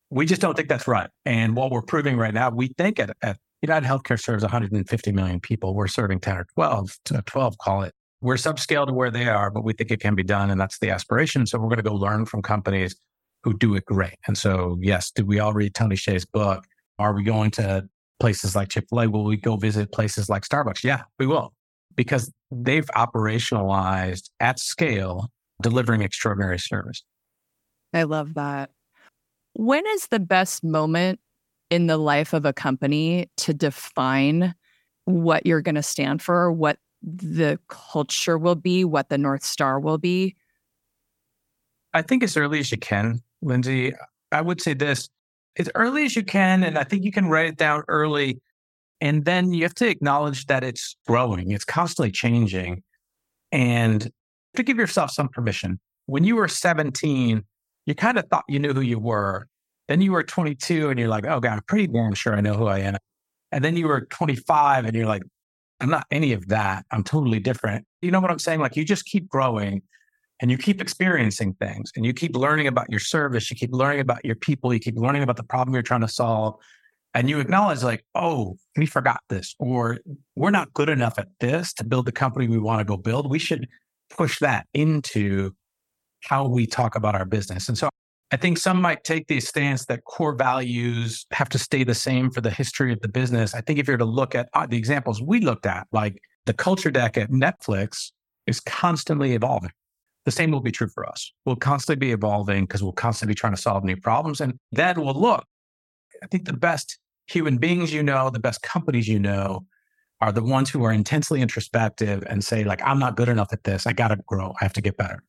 we 0.10 0.26
just 0.26 0.42
don't 0.42 0.56
think 0.56 0.70
that's 0.70 0.88
right. 0.88 1.10
And 1.26 1.56
what 1.56 1.72
we're 1.72 1.82
proving 1.82 2.18
right 2.18 2.34
now, 2.34 2.50
we 2.50 2.68
think 2.78 3.00
at, 3.00 3.16
at 3.22 3.38
United 3.62 3.88
Healthcare 3.88 4.22
serves 4.22 4.44
150 4.44 5.12
million 5.12 5.40
people. 5.40 5.74
We're 5.74 5.88
serving 5.88 6.20
10 6.20 6.38
or 6.38 6.46
12, 6.56 6.98
12, 7.26 7.58
call 7.58 7.84
it. 7.84 7.94
We're 8.22 8.36
subscale 8.36 8.88
to 8.88 8.94
where 8.94 9.12
they 9.12 9.28
are, 9.28 9.52
but 9.52 9.64
we 9.64 9.74
think 9.74 9.92
it 9.92 10.00
can 10.00 10.16
be 10.16 10.24
done. 10.24 10.50
And 10.50 10.60
that's 10.60 10.80
the 10.80 10.90
aspiration. 10.90 11.46
So 11.46 11.60
we're 11.60 11.68
going 11.68 11.78
to 11.78 11.84
go 11.84 11.94
learn 11.94 12.26
from 12.26 12.42
companies 12.42 12.96
who 13.44 13.54
do 13.58 13.76
it 13.76 13.86
great. 13.86 14.16
And 14.28 14.38
so, 14.38 14.78
yes, 14.82 15.12
do 15.12 15.26
we 15.26 15.40
all 15.40 15.54
read 15.54 15.76
Tony 15.76 15.96
Hsieh's 15.96 16.26
book? 16.26 16.66
Are 16.98 17.14
we 17.14 17.24
going 17.24 17.52
to 17.52 17.88
places 18.20 18.56
like 18.56 18.70
Chick 18.70 18.86
fil 18.90 19.02
A? 19.02 19.10
Will 19.10 19.24
we 19.24 19.38
go 19.38 19.56
visit 19.58 19.92
places 19.92 20.30
like 20.30 20.44
Starbucks? 20.44 20.84
Yeah, 20.84 21.04
we 21.20 21.28
will, 21.28 21.54
because 21.96 22.32
they've 22.52 22.88
operationalized 22.96 24.30
at 24.40 24.60
scale, 24.60 25.30
delivering 25.62 26.02
extraordinary 26.02 26.60
service. 26.60 27.04
I 27.94 28.04
love 28.04 28.34
that. 28.34 28.72
When 29.54 29.86
is 29.88 30.08
the 30.08 30.20
best 30.20 30.64
moment 30.64 31.20
in 31.70 31.88
the 31.88 31.98
life 31.98 32.34
of 32.34 32.46
a 32.46 32.54
company 32.54 33.30
to 33.38 33.54
define 33.54 34.54
what 35.06 35.46
you're 35.46 35.62
going 35.62 35.76
to 35.76 35.84
stand 35.84 36.22
for, 36.22 36.52
what 36.52 36.78
the 37.02 37.60
culture 37.70 38.38
will 38.38 38.56
be, 38.56 38.84
what 38.84 39.10
the 39.10 39.18
North 39.18 39.44
Star 39.44 39.80
will 39.80 39.98
be? 39.98 40.36
I 41.94 42.02
think 42.02 42.24
as 42.24 42.36
early 42.36 42.60
as 42.60 42.72
you 42.72 42.78
can, 42.78 43.22
Lindsay. 43.42 43.94
I 44.32 44.42
would 44.42 44.62
say 44.62 44.74
this 44.74 45.10
as 45.58 45.70
early 45.76 46.04
as 46.04 46.16
you 46.16 46.24
can. 46.24 46.64
And 46.64 46.78
I 46.78 46.84
think 46.84 47.04
you 47.04 47.12
can 47.12 47.28
write 47.28 47.48
it 47.48 47.58
down 47.58 47.84
early. 47.88 48.42
And 49.00 49.26
then 49.26 49.54
you 49.54 49.64
have 49.64 49.76
to 49.76 49.88
acknowledge 49.88 50.48
that 50.48 50.64
it's 50.64 50.96
growing, 51.08 51.52
it's 51.52 51.66
constantly 51.66 52.12
changing. 52.12 52.84
And 53.52 54.12
to 54.56 54.64
give 54.64 54.78
yourself 54.78 55.12
some 55.12 55.30
permission. 55.30 55.80
When 56.06 56.24
you 56.24 56.36
were 56.36 56.48
17, 56.48 57.44
you 57.86 57.96
kind 57.96 58.18
of 58.18 58.26
thought 58.28 58.44
you 58.48 58.60
knew 58.60 58.74
who 58.74 58.82
you 58.82 59.00
were. 59.00 59.48
Then 59.88 60.02
you 60.02 60.12
were 60.12 60.24
22 60.24 60.90
and 60.90 61.00
you're 61.00 61.10
like, 61.10 61.26
oh 61.26 61.40
God, 61.40 61.54
I'm 61.54 61.62
pretty 61.68 61.88
damn 61.88 62.14
sure 62.14 62.36
I 62.36 62.42
know 62.42 62.54
who 62.54 62.66
I 62.68 62.80
am. 62.80 62.98
And 63.52 63.64
then 63.64 63.78
you 63.78 63.88
were 63.88 64.02
25 64.02 64.86
and 64.86 64.96
you're 64.96 65.06
like, 65.06 65.24
I'm 65.80 65.90
not 65.90 66.06
any 66.10 66.34
of 66.34 66.48
that. 66.48 66.86
I'm 66.92 67.04
totally 67.04 67.40
different. 67.40 67.86
You 68.02 68.12
know 68.12 68.20
what 68.20 68.32
I'm 68.32 68.40
saying? 68.40 68.60
Like 68.60 68.76
you 68.76 68.86
just 68.86 69.06
keep 69.06 69.28
growing 69.28 69.82
and 70.42 70.50
you 70.50 70.58
keep 70.58 70.82
experiencing 70.82 71.54
things 71.54 71.92
and 71.96 72.06
you 72.06 72.14
keep 72.14 72.36
learning 72.36 72.68
about 72.68 72.90
your 72.90 73.00
service. 73.00 73.50
You 73.50 73.58
keep 73.58 73.72
learning 73.72 74.00
about 74.00 74.26
your 74.26 74.36
people. 74.36 74.74
You 74.74 74.80
keep 74.80 74.98
learning 74.98 75.24
about 75.24 75.38
the 75.38 75.44
problem 75.44 75.74
you're 75.74 75.84
trying 75.84 76.02
to 76.02 76.08
solve. 76.08 76.56
And 77.14 77.30
you 77.30 77.40
acknowledge, 77.40 77.82
like, 77.82 78.04
oh, 78.14 78.58
we 78.76 78.86
forgot 78.86 79.22
this, 79.30 79.56
or 79.58 80.00
we're 80.36 80.52
not 80.52 80.74
good 80.74 80.90
enough 80.90 81.18
at 81.18 81.30
this 81.40 81.72
to 81.76 81.86
build 81.86 82.06
the 82.06 82.12
company 82.12 82.50
we 82.50 82.58
want 82.58 82.82
to 82.82 82.84
go 82.84 82.98
build. 82.98 83.30
We 83.30 83.40
should 83.40 83.70
push 84.10 84.40
that 84.40 84.68
into 84.74 85.52
how 86.24 86.48
we 86.48 86.66
talk 86.66 86.96
about 86.96 87.16
our 87.16 87.26
business. 87.26 87.68
And 87.70 87.78
so 87.78 87.90
I 88.32 88.38
think 88.38 88.58
some 88.58 88.82
might 88.82 89.04
take 89.04 89.28
the 89.28 89.40
stance 89.40 89.86
that 89.86 90.04
core 90.06 90.36
values 90.36 91.26
have 91.32 91.48
to 91.50 91.60
stay 91.60 91.84
the 91.84 91.94
same 91.94 92.32
for 92.32 92.42
the 92.42 92.50
history 92.50 92.92
of 92.92 93.00
the 93.02 93.08
business. 93.08 93.54
I 93.54 93.62
think 93.62 93.80
if 93.80 93.88
you're 93.88 93.98
to 93.98 94.06
look 94.06 94.34
at 94.34 94.50
uh, 94.54 94.66
the 94.66 94.78
examples 94.78 95.22
we 95.22 95.40
looked 95.40 95.66
at, 95.66 95.88
like 95.92 96.20
the 96.46 96.54
culture 96.54 96.92
deck 96.92 97.18
at 97.18 97.30
Netflix 97.30 98.12
is 98.48 98.60
constantly 98.60 99.34
evolving. 99.34 99.72
The 100.26 100.32
same 100.32 100.50
will 100.50 100.62
be 100.62 100.72
true 100.72 100.90
for 100.90 101.08
us. 101.08 101.32
We'll 101.46 101.56
constantly 101.56 102.08
be 102.08 102.12
evolving 102.12 102.66
because 102.66 102.82
we'll 102.82 102.94
constantly 102.94 103.34
be 103.34 103.40
trying 103.40 103.56
to 103.56 103.62
solve 103.62 103.84
new 103.84 103.96
problems. 103.98 104.42
And 104.42 104.60
then 104.72 105.02
we'll 105.02 105.20
look. 105.20 105.46
I 106.24 106.28
think 106.28 106.46
the 106.46 106.54
best 106.54 106.98
human 107.28 107.58
beings 107.58 107.94
you 107.94 108.02
know, 108.02 108.32
the 108.32 108.40
best 108.40 108.64
companies 108.64 109.08
you 109.08 109.20
know, 109.20 109.66
are 110.26 110.32
the 110.32 110.44
ones 110.44 110.72
who 110.72 110.84
are 110.84 110.92
intensely 110.92 111.40
introspective 111.40 112.24
and 112.28 112.44
say, 112.44 112.64
like, 112.64 112.82
I'm 112.84 112.98
not 112.98 113.16
good 113.16 113.30
enough 113.30 113.50
at 113.54 113.64
this. 113.64 113.86
I 113.86 113.94
got 113.94 114.08
to 114.08 114.18
grow. 114.26 114.56
I 114.60 114.66
have 114.66 114.74
to 114.74 114.82
get 114.82 114.98
better. 114.98 115.22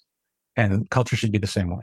And 0.57 0.89
culture 0.89 1.17
should 1.17 1.33
be 1.33 1.39
the 1.39 1.47
same 1.47 1.69
way. 1.69 1.83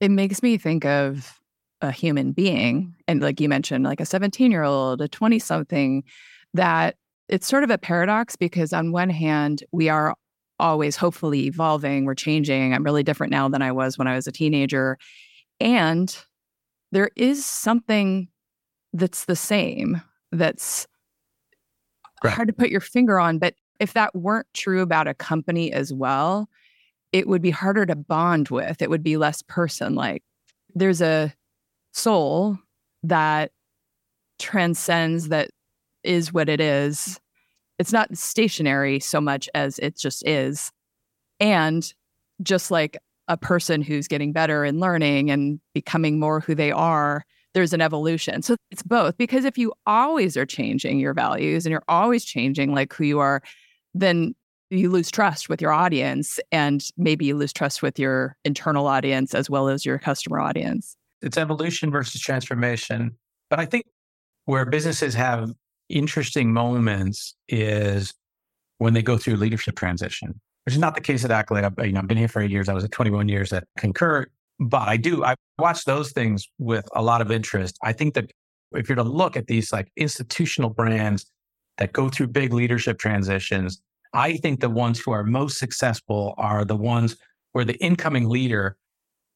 It 0.00 0.10
makes 0.10 0.42
me 0.42 0.58
think 0.58 0.84
of 0.84 1.40
a 1.80 1.92
human 1.92 2.32
being. 2.32 2.96
And 3.06 3.22
like 3.22 3.40
you 3.40 3.48
mentioned, 3.48 3.84
like 3.84 4.00
a 4.00 4.04
17 4.04 4.50
year 4.50 4.64
old, 4.64 5.00
a 5.00 5.06
20 5.06 5.38
something, 5.38 6.02
that 6.54 6.96
it's 7.28 7.46
sort 7.46 7.62
of 7.62 7.70
a 7.70 7.78
paradox 7.78 8.34
because 8.34 8.72
on 8.72 8.90
one 8.90 9.10
hand, 9.10 9.62
we 9.70 9.88
are 9.88 10.16
always 10.58 10.96
hopefully 10.96 11.46
evolving, 11.46 12.04
we're 12.04 12.16
changing. 12.16 12.74
I'm 12.74 12.82
really 12.82 13.04
different 13.04 13.30
now 13.30 13.48
than 13.48 13.62
I 13.62 13.70
was 13.70 13.96
when 13.96 14.08
I 14.08 14.16
was 14.16 14.26
a 14.26 14.32
teenager. 14.32 14.98
And 15.60 16.16
there 16.90 17.10
is 17.14 17.46
something 17.46 18.26
that's 18.92 19.26
the 19.26 19.36
same 19.36 20.02
that's 20.32 20.88
right. 22.26 22.34
hard 22.34 22.48
to 22.48 22.54
put 22.54 22.70
your 22.70 22.80
finger 22.80 23.18
on. 23.18 23.38
But 23.38 23.54
if 23.80 23.92
that 23.94 24.14
weren't 24.14 24.46
true 24.54 24.80
about 24.80 25.08
a 25.08 25.14
company 25.14 25.72
as 25.72 25.92
well, 25.92 26.48
it 27.12 27.26
would 27.28 27.42
be 27.42 27.50
harder 27.50 27.86
to 27.86 27.96
bond 27.96 28.48
with. 28.48 28.82
It 28.82 28.90
would 28.90 29.02
be 29.02 29.16
less 29.16 29.42
person 29.42 29.94
like. 29.94 30.22
There's 30.74 31.00
a 31.00 31.34
soul 31.92 32.58
that 33.02 33.52
transcends, 34.38 35.28
that 35.28 35.50
is 36.04 36.32
what 36.32 36.48
it 36.48 36.60
is. 36.60 37.20
It's 37.78 37.92
not 37.92 38.16
stationary 38.16 39.00
so 39.00 39.20
much 39.20 39.48
as 39.54 39.78
it 39.78 39.96
just 39.96 40.26
is. 40.26 40.70
And 41.40 41.92
just 42.42 42.70
like 42.70 42.98
a 43.28 43.36
person 43.36 43.82
who's 43.82 44.08
getting 44.08 44.32
better 44.32 44.64
and 44.64 44.80
learning 44.80 45.30
and 45.30 45.60
becoming 45.74 46.18
more 46.18 46.40
who 46.40 46.54
they 46.54 46.70
are, 46.70 47.24
there's 47.56 47.72
an 47.72 47.80
evolution. 47.80 48.42
So 48.42 48.54
it's 48.70 48.82
both 48.82 49.16
because 49.16 49.46
if 49.46 49.56
you 49.56 49.72
always 49.86 50.36
are 50.36 50.44
changing 50.44 50.98
your 50.98 51.14
values 51.14 51.64
and 51.64 51.70
you're 51.70 51.82
always 51.88 52.22
changing 52.22 52.74
like 52.74 52.92
who 52.92 53.04
you 53.04 53.18
are, 53.18 53.40
then 53.94 54.34
you 54.68 54.90
lose 54.90 55.10
trust 55.10 55.48
with 55.48 55.62
your 55.62 55.72
audience 55.72 56.38
and 56.52 56.84
maybe 56.98 57.24
you 57.24 57.34
lose 57.34 57.54
trust 57.54 57.80
with 57.80 57.98
your 57.98 58.36
internal 58.44 58.86
audience 58.86 59.34
as 59.34 59.48
well 59.48 59.68
as 59.68 59.86
your 59.86 59.98
customer 59.98 60.38
audience. 60.38 60.98
It's 61.22 61.38
evolution 61.38 61.90
versus 61.90 62.20
transformation. 62.20 63.16
But 63.48 63.58
I 63.58 63.64
think 63.64 63.86
where 64.44 64.66
businesses 64.66 65.14
have 65.14 65.50
interesting 65.88 66.52
moments 66.52 67.36
is 67.48 68.12
when 68.76 68.92
they 68.92 69.02
go 69.02 69.16
through 69.16 69.36
leadership 69.36 69.76
transition, 69.76 70.38
which 70.66 70.74
is 70.74 70.78
not 70.78 70.94
the 70.94 71.00
case 71.00 71.24
at 71.24 71.30
Accolade. 71.30 71.64
I've, 71.64 71.86
you 71.86 71.92
know, 71.92 72.00
I've 72.00 72.06
been 72.06 72.18
here 72.18 72.28
for 72.28 72.42
eight 72.42 72.50
years. 72.50 72.68
I 72.68 72.74
was 72.74 72.84
at 72.84 72.92
21 72.92 73.30
years 73.30 73.50
at 73.54 73.64
Concur. 73.78 74.26
But 74.58 74.88
I 74.88 74.96
do, 74.96 75.24
I 75.24 75.34
watch 75.58 75.84
those 75.84 76.12
things 76.12 76.48
with 76.58 76.86
a 76.94 77.02
lot 77.02 77.20
of 77.20 77.30
interest. 77.30 77.78
I 77.82 77.92
think 77.92 78.14
that 78.14 78.30
if 78.72 78.88
you're 78.88 78.96
to 78.96 79.02
look 79.02 79.36
at 79.36 79.46
these 79.46 79.72
like 79.72 79.90
institutional 79.96 80.70
brands 80.70 81.26
that 81.78 81.92
go 81.92 82.08
through 82.08 82.28
big 82.28 82.52
leadership 82.52 82.98
transitions, 82.98 83.80
I 84.12 84.38
think 84.38 84.60
the 84.60 84.70
ones 84.70 84.98
who 84.98 85.12
are 85.12 85.24
most 85.24 85.58
successful 85.58 86.34
are 86.38 86.64
the 86.64 86.76
ones 86.76 87.16
where 87.52 87.64
the 87.64 87.76
incoming 87.76 88.28
leader 88.28 88.76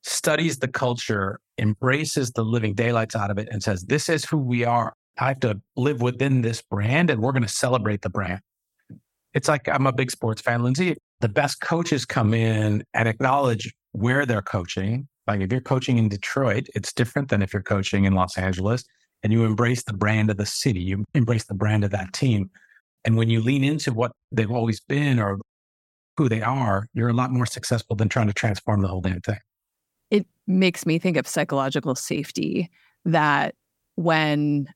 studies 0.03 0.59
the 0.59 0.69
culture, 0.69 1.39
embraces 1.59 2.31
the 2.31 2.43
living 2.43 2.75
daylights 2.75 3.15
out 3.15 3.31
of 3.31 3.39
it, 3.39 3.49
and 3.51 3.63
says, 3.63 3.85
This 3.85 4.09
is 4.09 4.25
who 4.25 4.39
we 4.39 4.65
are. 4.65 4.95
I 5.19 5.29
have 5.29 5.41
to 5.41 5.61
live 5.77 6.01
within 6.01 6.41
this 6.41 6.63
brand 6.63 7.11
and 7.11 7.21
we're 7.21 7.33
going 7.33 7.43
to 7.43 7.49
celebrate 7.49 8.01
the 8.03 8.09
brand. 8.09 8.41
It's 9.35 9.49
like 9.49 9.69
I'm 9.69 9.87
a 9.87 9.93
big 9.93 10.11
sports 10.11 10.41
fan, 10.41 10.63
Lindsay. 10.63 10.97
The 11.21 11.29
best 11.29 11.61
coaches 11.61 12.07
come 12.07 12.33
in 12.33 12.85
and 12.95 13.09
acknowledge 13.09 13.73
where 13.93 14.27
they're 14.27 14.43
coaching. 14.43 15.09
Like 15.27 15.41
if 15.41 15.53
you're 15.53 15.61
coaching 15.61 15.99
in 15.99 16.09
Detroit, 16.09 16.69
it's 16.75 16.93
different 16.93 17.29
than 17.29 17.43
if 17.43 17.53
you're 17.53 17.63
coaching 17.63 18.05
in 18.05 18.15
Los 18.15 18.37
Angeles 18.37 18.85
and 19.23 19.33
you 19.33 19.45
embrace 19.45 19.85
the 19.85 19.93
brand 19.93 20.31
of 20.31 20.37
the 20.37 20.47
city, 20.47 20.81
you 20.81 21.05
embrace 21.15 21.45
the 21.45 21.55
brand 21.55 21.85
of 21.85 21.91
that 21.91 22.13
team. 22.13 22.51
And 23.05 23.17
when 23.17 23.31
you 23.31 23.41
lean 23.41 23.65
into 23.65 23.93
what 23.93 24.13
they've 24.33 24.51
always 24.51 24.81
been 24.81 25.19
or 25.19 25.39
who 26.17 26.29
they 26.29 26.43
are, 26.43 26.87
you're 26.95 27.09
a 27.09 27.15
lot 27.15 27.31
more 27.31 27.47
successful 27.47 27.97
than 27.97 28.09
trying 28.09 28.27
to 28.27 28.33
transform 28.33 28.83
the 28.83 28.89
whole 28.89 29.01
damn 29.01 29.21
thing. 29.21 29.39
It 30.11 30.27
makes 30.47 30.85
me 30.85 30.99
think 30.99 31.17
of 31.17 31.27
psychological 31.27 31.95
safety 31.95 32.71
that 33.05 33.55
when 33.95 34.67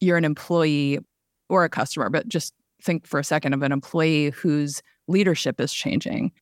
you're 0.00 0.16
an 0.16 0.24
employee 0.24 1.00
or 1.48 1.64
a 1.64 1.68
customer, 1.68 2.08
but 2.08 2.28
just 2.28 2.54
think 2.82 3.06
for 3.06 3.20
a 3.20 3.24
second 3.24 3.52
of 3.52 3.62
an 3.62 3.72
employee 3.72 4.30
whose 4.30 4.82
leadership 5.08 5.60
is 5.60 5.72
changing. 5.72 6.32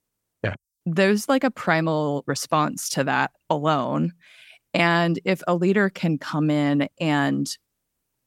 There's 0.94 1.28
like 1.28 1.44
a 1.44 1.50
primal 1.50 2.24
response 2.26 2.88
to 2.90 3.04
that 3.04 3.32
alone. 3.50 4.12
And 4.74 5.18
if 5.24 5.42
a 5.46 5.54
leader 5.54 5.90
can 5.90 6.18
come 6.18 6.50
in 6.50 6.88
and 7.00 7.48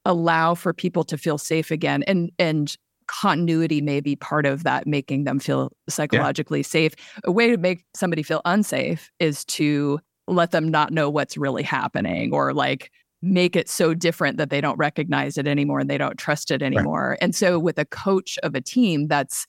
allow 0.06 0.56
for 0.56 0.74
people 0.74 1.04
to 1.04 1.18
feel 1.18 1.38
safe 1.38 1.72
again 1.72 2.04
and 2.04 2.32
and 2.40 2.76
continuity 3.08 3.82
may 3.82 4.00
be 4.00 4.16
part 4.16 4.46
of 4.46 4.64
that 4.64 4.88
making 4.88 5.26
them 5.26 5.38
feel 5.38 5.72
psychologically 5.90 6.60
yeah. 6.60 6.66
safe 6.66 6.96
a 7.26 7.32
way 7.32 7.50
to 7.52 7.58
make 7.58 7.84
somebody 7.94 8.24
feel 8.24 8.42
unsafe 8.46 9.12
is 9.20 9.44
to 9.46 10.00
let 10.28 10.52
them 10.52 10.70
not 10.70 10.92
know 10.92 11.10
what's 11.10 11.38
really 11.38 11.64
happening 11.64 12.34
or 12.34 12.54
like 12.54 12.90
make 13.22 13.56
it 13.56 13.70
so 13.70 13.94
different 13.94 14.38
that 14.38 14.50
they 14.50 14.62
don't 14.62 14.78
recognize 14.78 15.38
it 15.38 15.46
anymore 15.46 15.80
and 15.80 15.90
they 15.90 15.98
don't 15.98 16.18
trust 16.18 16.50
it 16.50 16.62
anymore 16.62 17.10
right. 17.10 17.20
and 17.22 17.36
so 17.36 17.60
with 17.60 17.78
a 17.78 17.86
coach 17.86 18.40
of 18.44 18.56
a 18.56 18.62
team 18.62 19.08
that's 19.08 19.46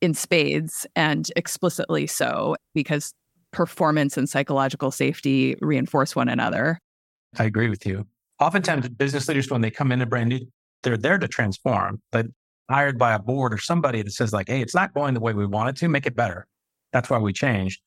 in 0.00 0.14
spades 0.14 0.86
and 0.94 1.30
explicitly 1.36 2.06
so 2.06 2.56
because 2.74 3.12
performance 3.52 4.16
and 4.16 4.28
psychological 4.28 4.90
safety 4.90 5.56
reinforce 5.60 6.14
one 6.14 6.28
another 6.28 6.78
i 7.38 7.44
agree 7.44 7.68
with 7.68 7.86
you 7.86 8.06
oftentimes 8.40 8.88
business 8.88 9.28
leaders, 9.28 9.50
when 9.50 9.60
they 9.60 9.70
come 9.70 9.92
in 9.92 10.00
a 10.02 10.06
brand 10.06 10.28
new, 10.28 10.40
they're 10.82 10.96
there 10.96 11.18
to 11.18 11.28
transform, 11.28 12.00
but 12.12 12.26
hired 12.70 12.98
by 12.98 13.14
a 13.14 13.18
board 13.18 13.54
or 13.54 13.58
somebody 13.58 14.02
that 14.02 14.12
says 14.12 14.32
like, 14.32 14.48
Hey, 14.48 14.60
it's 14.60 14.74
not 14.74 14.94
going 14.94 15.14
the 15.14 15.20
way 15.20 15.32
we 15.32 15.46
want 15.46 15.70
it 15.70 15.76
to 15.76 15.88
make 15.88 16.06
it 16.06 16.16
better. 16.16 16.46
That's 16.92 17.10
why 17.10 17.18
we 17.18 17.32
changed. 17.32 17.80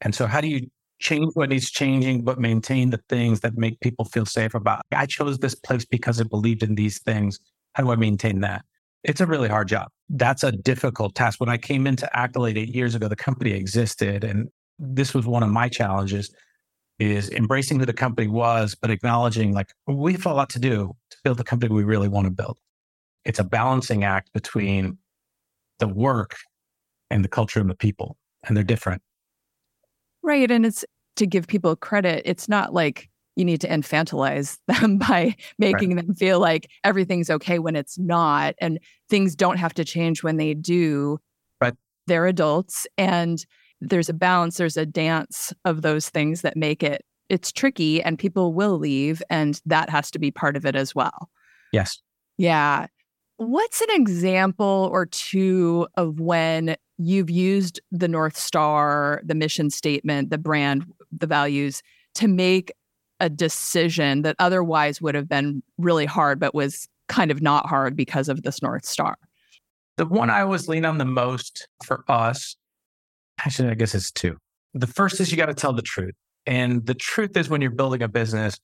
And 0.00 0.14
so 0.14 0.26
how 0.26 0.40
do 0.40 0.48
you 0.48 0.68
change 1.00 1.32
what 1.34 1.48
needs 1.48 1.70
changing, 1.70 2.22
but 2.22 2.38
maintain 2.38 2.90
the 2.90 3.00
things 3.08 3.40
that 3.40 3.56
make 3.56 3.78
people 3.80 4.04
feel 4.04 4.24
safe 4.24 4.54
about. 4.54 4.82
I 4.92 5.06
chose 5.06 5.38
this 5.38 5.54
place 5.54 5.84
because 5.84 6.20
it 6.20 6.30
believed 6.30 6.62
in 6.62 6.76
these 6.76 7.00
things. 7.02 7.38
How 7.74 7.82
do 7.82 7.90
I 7.90 7.96
maintain 7.96 8.40
that? 8.40 8.64
It's 9.04 9.20
a 9.20 9.26
really 9.26 9.48
hard 9.48 9.68
job. 9.68 9.88
That's 10.08 10.42
a 10.42 10.50
difficult 10.50 11.14
task. 11.14 11.38
When 11.38 11.48
I 11.48 11.58
came 11.58 11.86
into 11.86 12.08
Accolade 12.16 12.56
eight 12.56 12.74
years 12.74 12.94
ago, 12.94 13.08
the 13.08 13.16
company 13.16 13.52
existed. 13.52 14.24
And 14.24 14.48
this 14.78 15.14
was 15.14 15.26
one 15.26 15.42
of 15.42 15.50
my 15.50 15.68
challenges 15.68 16.34
is 16.98 17.28
embracing 17.30 17.78
who 17.78 17.86
the 17.86 17.92
company 17.92 18.28
was, 18.28 18.76
but 18.80 18.90
acknowledging 18.90 19.52
like 19.52 19.68
we 19.86 20.12
have 20.12 20.26
a 20.26 20.32
lot 20.32 20.48
to 20.50 20.58
do 20.58 20.94
to 21.10 21.16
build 21.24 21.38
the 21.38 21.44
company 21.44 21.74
we 21.74 21.84
really 21.84 22.08
want 22.08 22.26
to 22.26 22.30
build. 22.30 22.58
It's 23.24 23.38
a 23.38 23.44
balancing 23.44 24.04
act 24.04 24.32
between 24.32 24.98
the 25.80 25.88
work 25.88 26.36
and 27.10 27.24
the 27.24 27.28
culture 27.28 27.60
and 27.60 27.68
the 27.68 27.74
people, 27.74 28.16
and 28.46 28.56
they're 28.56 28.64
different. 28.64 29.02
Right. 30.22 30.50
And 30.50 30.64
it's 30.64 30.84
to 31.16 31.26
give 31.26 31.46
people 31.46 31.74
credit, 31.76 32.22
it's 32.24 32.48
not 32.48 32.72
like 32.72 33.08
you 33.36 33.44
need 33.44 33.60
to 33.60 33.68
infantilize 33.68 34.58
them 34.68 34.98
by 34.98 35.36
making 35.58 35.96
right. 35.96 36.06
them 36.06 36.14
feel 36.14 36.40
like 36.40 36.70
everything's 36.82 37.30
okay 37.30 37.58
when 37.58 37.76
it's 37.76 37.98
not 37.98 38.54
and 38.60 38.78
things 39.08 39.34
don't 39.34 39.58
have 39.58 39.74
to 39.74 39.84
change 39.84 40.22
when 40.22 40.36
they 40.36 40.54
do. 40.54 41.18
But 41.60 41.76
they're 42.06 42.26
adults 42.26 42.86
and 42.96 43.44
there's 43.80 44.08
a 44.08 44.14
balance, 44.14 44.56
there's 44.56 44.76
a 44.76 44.86
dance 44.86 45.52
of 45.64 45.82
those 45.82 46.08
things 46.08 46.42
that 46.42 46.56
make 46.56 46.82
it 46.82 47.04
it's 47.30 47.50
tricky 47.50 48.02
and 48.02 48.18
people 48.18 48.52
will 48.52 48.78
leave 48.78 49.22
and 49.30 49.60
that 49.64 49.88
has 49.88 50.10
to 50.10 50.18
be 50.18 50.30
part 50.30 50.56
of 50.56 50.66
it 50.66 50.76
as 50.76 50.94
well. 50.94 51.30
Yes. 51.72 52.00
Yeah. 52.36 52.86
What's 53.38 53.80
an 53.80 53.88
example 53.90 54.88
or 54.92 55.06
two 55.06 55.88
of 55.96 56.20
when 56.20 56.76
you've 56.98 57.30
used 57.30 57.80
the 57.90 58.08
North 58.08 58.36
Star, 58.36 59.20
the 59.24 59.34
mission 59.34 59.70
statement, 59.70 60.30
the 60.30 60.38
brand, 60.38 60.84
the 61.10 61.26
values 61.26 61.82
to 62.16 62.28
make 62.28 62.72
a 63.20 63.28
decision 63.28 64.22
that 64.22 64.36
otherwise 64.38 65.00
would 65.00 65.14
have 65.14 65.28
been 65.28 65.62
really 65.78 66.06
hard, 66.06 66.40
but 66.40 66.54
was 66.54 66.88
kind 67.08 67.30
of 67.30 67.42
not 67.42 67.66
hard 67.66 67.96
because 67.96 68.28
of 68.28 68.42
this 68.42 68.62
North 68.62 68.84
Star? 68.84 69.16
The 69.96 70.06
one 70.06 70.30
I 70.30 70.40
always 70.40 70.68
lean 70.68 70.84
on 70.84 70.98
the 70.98 71.04
most 71.04 71.68
for 71.84 72.04
us, 72.08 72.56
actually, 73.44 73.68
I 73.68 73.74
guess 73.74 73.94
it's 73.94 74.10
two. 74.10 74.36
The 74.74 74.88
first 74.88 75.20
is 75.20 75.30
you 75.30 75.36
got 75.36 75.46
to 75.46 75.54
tell 75.54 75.72
the 75.72 75.82
truth. 75.82 76.14
And 76.46 76.84
the 76.84 76.94
truth 76.94 77.36
is 77.36 77.48
when 77.48 77.60
you're 77.60 77.70
building 77.70 78.02
a 78.02 78.08
business, 78.08 78.58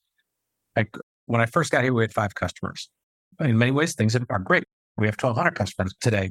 like 0.76 0.94
when 1.26 1.40
I 1.40 1.46
first 1.46 1.70
got 1.70 1.84
here, 1.84 1.94
we 1.94 2.02
had 2.02 2.12
five 2.12 2.34
customers. 2.34 2.90
In 3.38 3.56
many 3.56 3.70
ways, 3.70 3.94
things 3.94 4.16
are 4.16 4.38
great. 4.40 4.64
We 4.98 5.06
have 5.06 5.14
1,200 5.14 5.54
customers 5.54 5.94
today. 6.00 6.30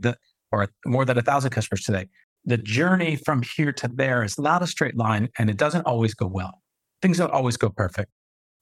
Or 0.51 0.67
more 0.85 1.05
than 1.05 1.17
a 1.17 1.21
thousand 1.21 1.51
customers 1.51 1.83
today. 1.83 2.07
The 2.45 2.57
journey 2.57 3.15
from 3.15 3.41
here 3.41 3.71
to 3.73 3.88
there 3.88 4.23
is 4.23 4.38
not 4.38 4.61
a 4.61 4.67
straight 4.67 4.97
line 4.97 5.29
and 5.38 5.49
it 5.49 5.57
doesn't 5.57 5.85
always 5.85 6.13
go 6.13 6.27
well. 6.27 6.61
Things 7.01 7.18
don't 7.18 7.32
always 7.32 7.58
go 7.58 7.70
perfect. 7.70 8.12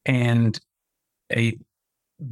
And 0.05 0.59
a 1.35 1.57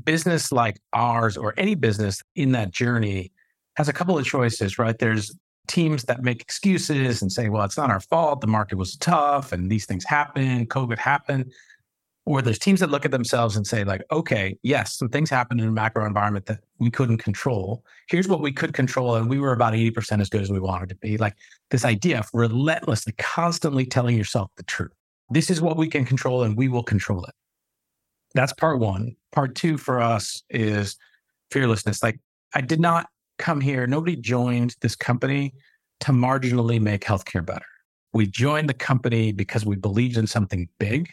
business 0.03 0.51
like 0.51 0.79
ours 0.93 1.37
or 1.37 1.53
any 1.57 1.75
business 1.75 2.21
in 2.35 2.51
that 2.53 2.71
journey 2.71 3.31
has 3.75 3.87
a 3.87 3.93
couple 3.93 4.17
of 4.17 4.25
choices, 4.25 4.79
right? 4.79 4.97
There's 4.97 5.35
teams 5.67 6.03
that 6.03 6.23
make 6.23 6.41
excuses 6.41 7.21
and 7.21 7.31
say, 7.31 7.49
well, 7.49 7.63
it's 7.63 7.77
not 7.77 7.89
our 7.89 7.99
fault. 7.99 8.41
The 8.41 8.47
market 8.47 8.77
was 8.77 8.95
tough 8.97 9.51
and 9.51 9.69
these 9.69 9.85
things 9.85 10.05
happen. 10.05 10.65
COVID 10.67 10.97
happened 10.97 11.51
or 12.25 12.41
there's 12.41 12.59
teams 12.59 12.79
that 12.79 12.89
look 12.89 13.05
at 13.05 13.11
themselves 13.11 13.55
and 13.55 13.65
say 13.65 13.83
like 13.83 14.03
okay 14.11 14.57
yes 14.63 14.97
some 14.97 15.09
things 15.09 15.29
happened 15.29 15.61
in 15.61 15.67
a 15.67 15.71
macro 15.71 16.05
environment 16.05 16.45
that 16.45 16.59
we 16.79 16.89
couldn't 16.89 17.17
control 17.17 17.83
here's 18.09 18.27
what 18.27 18.41
we 18.41 18.51
could 18.51 18.73
control 18.73 19.15
and 19.15 19.29
we 19.29 19.39
were 19.39 19.53
about 19.53 19.73
80% 19.73 20.21
as 20.21 20.29
good 20.29 20.41
as 20.41 20.51
we 20.51 20.59
wanted 20.59 20.89
to 20.89 20.95
be 20.95 21.17
like 21.17 21.35
this 21.71 21.85
idea 21.85 22.19
of 22.19 22.29
relentlessly 22.33 23.13
constantly 23.17 23.85
telling 23.85 24.17
yourself 24.17 24.51
the 24.57 24.63
truth 24.63 24.91
this 25.29 25.49
is 25.49 25.61
what 25.61 25.77
we 25.77 25.87
can 25.87 26.05
control 26.05 26.43
and 26.43 26.57
we 26.57 26.67
will 26.67 26.83
control 26.83 27.23
it 27.23 27.33
that's 28.33 28.53
part 28.53 28.79
one 28.79 29.15
part 29.31 29.55
two 29.55 29.77
for 29.77 29.99
us 29.99 30.43
is 30.49 30.97
fearlessness 31.51 32.03
like 32.03 32.19
i 32.53 32.61
did 32.61 32.79
not 32.79 33.07
come 33.37 33.61
here 33.61 33.87
nobody 33.87 34.15
joined 34.15 34.75
this 34.81 34.95
company 34.95 35.53
to 35.99 36.11
marginally 36.11 36.79
make 36.79 37.01
healthcare 37.01 37.45
better 37.45 37.65
we 38.15 38.25
joined 38.25 38.69
the 38.69 38.73
company 38.73 39.33
because 39.33 39.65
we 39.65 39.75
believed 39.75 40.15
in 40.15 40.25
something 40.25 40.69
big 40.79 41.11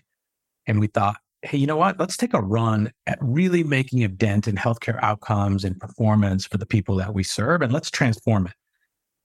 and 0.69 0.79
we 0.79 0.87
thought, 0.87 1.17
hey, 1.43 1.59
you 1.59 1.67
know 1.67 1.77
what? 1.77 1.99
Let's 1.99 2.17
take 2.17 2.33
a 2.33 2.41
run 2.41 2.93
at 3.09 3.19
really 3.21 3.65
making 3.65 4.05
a 4.05 4.09
dent 4.09 4.47
in 4.47 4.55
healthcare 4.55 5.03
outcomes 5.03 5.65
and 5.65 5.77
performance 5.81 6.47
for 6.47 6.59
the 6.59 6.67
people 6.67 6.95
that 6.99 7.13
we 7.13 7.25
serve, 7.25 7.61
and 7.61 7.73
let's 7.73 7.91
transform 7.91 8.47
it. 8.47 8.53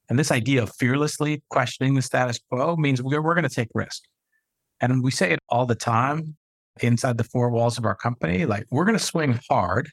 And 0.10 0.18
this 0.18 0.32
idea 0.32 0.64
of 0.64 0.74
fearlessly 0.76 1.44
questioning 1.52 1.94
the 1.94 2.02
status 2.02 2.40
quo 2.50 2.76
means 2.78 3.04
we're, 3.04 3.22
we're 3.22 3.36
going 3.36 3.48
to 3.48 3.56
take 3.56 3.70
risk. 3.76 4.02
And 4.82 5.04
we 5.04 5.12
say 5.12 5.32
it 5.32 5.40
all 5.50 5.66
the 5.66 5.76
time 5.76 6.36
inside 6.82 7.18
the 7.18 7.24
four 7.24 7.50
walls 7.50 7.78
of 7.78 7.86
our 7.86 7.96
company 7.96 8.46
like, 8.46 8.66
we're 8.70 8.86
going 8.86 8.98
to 8.98 9.04
swing 9.04 9.40
hard, 9.50 9.90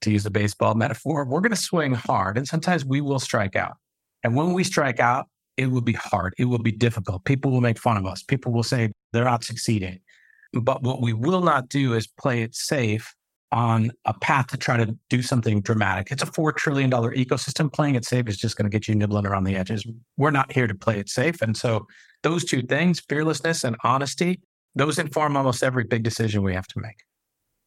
to 0.00 0.10
use 0.10 0.24
a 0.24 0.30
baseball 0.30 0.74
metaphor. 0.74 1.24
We're 1.24 1.40
going 1.40 1.50
to 1.50 1.56
swing 1.56 1.94
hard, 1.94 2.38
and 2.38 2.48
sometimes 2.48 2.84
we 2.84 3.00
will 3.00 3.18
strike 3.18 3.56
out. 3.56 3.76
And 4.24 4.34
when 4.34 4.52
we 4.52 4.64
strike 4.64 5.00
out, 5.00 5.26
it 5.56 5.66
will 5.66 5.82
be 5.82 5.92
hard. 5.92 6.34
It 6.38 6.46
will 6.46 6.58
be 6.58 6.72
difficult. 6.72 7.24
People 7.24 7.50
will 7.50 7.60
make 7.60 7.78
fun 7.78 7.96
of 7.96 8.06
us. 8.06 8.22
People 8.22 8.52
will 8.52 8.62
say 8.62 8.92
they're 9.12 9.24
not 9.24 9.44
succeeding. 9.44 10.00
But 10.52 10.82
what 10.82 11.02
we 11.02 11.12
will 11.12 11.42
not 11.42 11.68
do 11.68 11.94
is 11.94 12.06
play 12.06 12.42
it 12.42 12.54
safe 12.54 13.14
on 13.52 13.90
a 14.04 14.14
path 14.14 14.46
to 14.48 14.56
try 14.56 14.76
to 14.76 14.96
do 15.08 15.22
something 15.22 15.60
dramatic. 15.60 16.10
It's 16.10 16.22
a 16.22 16.26
$4 16.26 16.54
trillion 16.54 16.90
ecosystem. 16.90 17.72
Playing 17.72 17.96
it 17.96 18.04
safe 18.04 18.28
is 18.28 18.36
just 18.36 18.56
going 18.56 18.70
to 18.70 18.76
get 18.76 18.86
you 18.86 18.94
nibbling 18.94 19.26
around 19.26 19.44
the 19.44 19.56
edges. 19.56 19.86
We're 20.16 20.30
not 20.30 20.52
here 20.52 20.66
to 20.66 20.74
play 20.74 20.98
it 20.98 21.08
safe. 21.08 21.42
And 21.42 21.56
so 21.56 21.86
those 22.22 22.44
two 22.44 22.62
things, 22.62 23.00
fearlessness 23.00 23.64
and 23.64 23.76
honesty, 23.82 24.40
those 24.74 24.98
inform 24.98 25.36
almost 25.36 25.62
every 25.62 25.84
big 25.84 26.02
decision 26.02 26.42
we 26.42 26.54
have 26.54 26.68
to 26.68 26.80
make. 26.80 27.02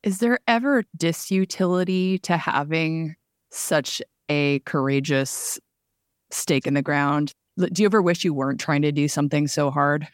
Is 0.03 0.19
there 0.19 0.39
ever 0.47 0.83
disutility 0.97 2.21
to 2.23 2.37
having 2.37 3.15
such 3.51 4.01
a 4.29 4.59
courageous 4.59 5.59
stake 6.31 6.65
in 6.65 6.73
the 6.73 6.81
ground? 6.81 7.31
Do 7.57 7.81
you 7.81 7.85
ever 7.85 8.01
wish 8.01 8.23
you 8.23 8.33
weren't 8.33 8.59
trying 8.59 8.81
to 8.83 8.91
do 8.91 9.07
something 9.07 9.47
so 9.47 9.69
hard? 9.69 10.07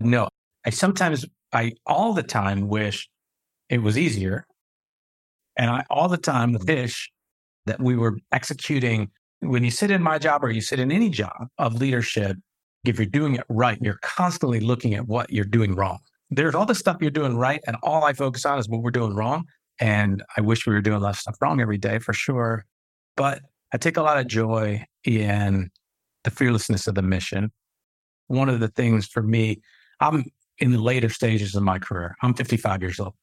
No. 0.00 0.28
I 0.64 0.70
sometimes 0.70 1.24
I 1.52 1.72
all 1.86 2.12
the 2.12 2.22
time 2.22 2.68
wish 2.68 3.08
it 3.68 3.82
was 3.82 3.96
easier. 3.96 4.46
And 5.56 5.70
I 5.70 5.84
all 5.90 6.08
the 6.08 6.16
time 6.16 6.52
wish 6.52 7.10
mm-hmm. 7.66 7.70
that 7.70 7.80
we 7.80 7.96
were 7.96 8.18
executing 8.32 9.10
when 9.40 9.64
you 9.64 9.70
sit 9.70 9.90
in 9.90 10.02
my 10.02 10.18
job 10.18 10.44
or 10.44 10.50
you 10.50 10.60
sit 10.60 10.78
in 10.78 10.90
any 10.90 11.10
job 11.10 11.48
of 11.58 11.74
leadership, 11.74 12.36
if 12.84 12.98
you're 12.98 13.06
doing 13.06 13.34
it 13.34 13.44
right, 13.48 13.78
you're 13.82 13.98
constantly 14.02 14.60
looking 14.60 14.94
at 14.94 15.06
what 15.06 15.30
you're 15.30 15.44
doing 15.44 15.74
wrong. 15.74 15.98
There's 16.30 16.54
all 16.54 16.66
the 16.66 16.74
stuff 16.74 16.98
you're 17.00 17.10
doing 17.10 17.36
right, 17.36 17.60
and 17.66 17.76
all 17.82 18.04
I 18.04 18.12
focus 18.12 18.44
on 18.44 18.58
is 18.58 18.68
what 18.68 18.82
we're 18.82 18.90
doing 18.90 19.14
wrong. 19.14 19.44
And 19.80 20.24
I 20.36 20.40
wish 20.40 20.66
we 20.66 20.72
were 20.72 20.80
doing 20.80 21.00
less 21.00 21.20
stuff 21.20 21.36
wrong 21.40 21.60
every 21.60 21.78
day 21.78 21.98
for 21.98 22.12
sure. 22.12 22.64
But 23.16 23.42
I 23.72 23.76
take 23.76 23.96
a 23.96 24.02
lot 24.02 24.18
of 24.18 24.26
joy 24.26 24.84
in 25.04 25.70
the 26.24 26.30
fearlessness 26.30 26.86
of 26.86 26.94
the 26.94 27.02
mission. 27.02 27.52
One 28.28 28.48
of 28.48 28.60
the 28.60 28.68
things 28.68 29.06
for 29.06 29.22
me, 29.22 29.60
I'm 30.00 30.24
in 30.58 30.72
the 30.72 30.80
later 30.80 31.08
stages 31.08 31.54
of 31.54 31.62
my 31.62 31.78
career. 31.78 32.16
I'm 32.22 32.34
55 32.34 32.82
years 32.82 32.98
old. 32.98 33.14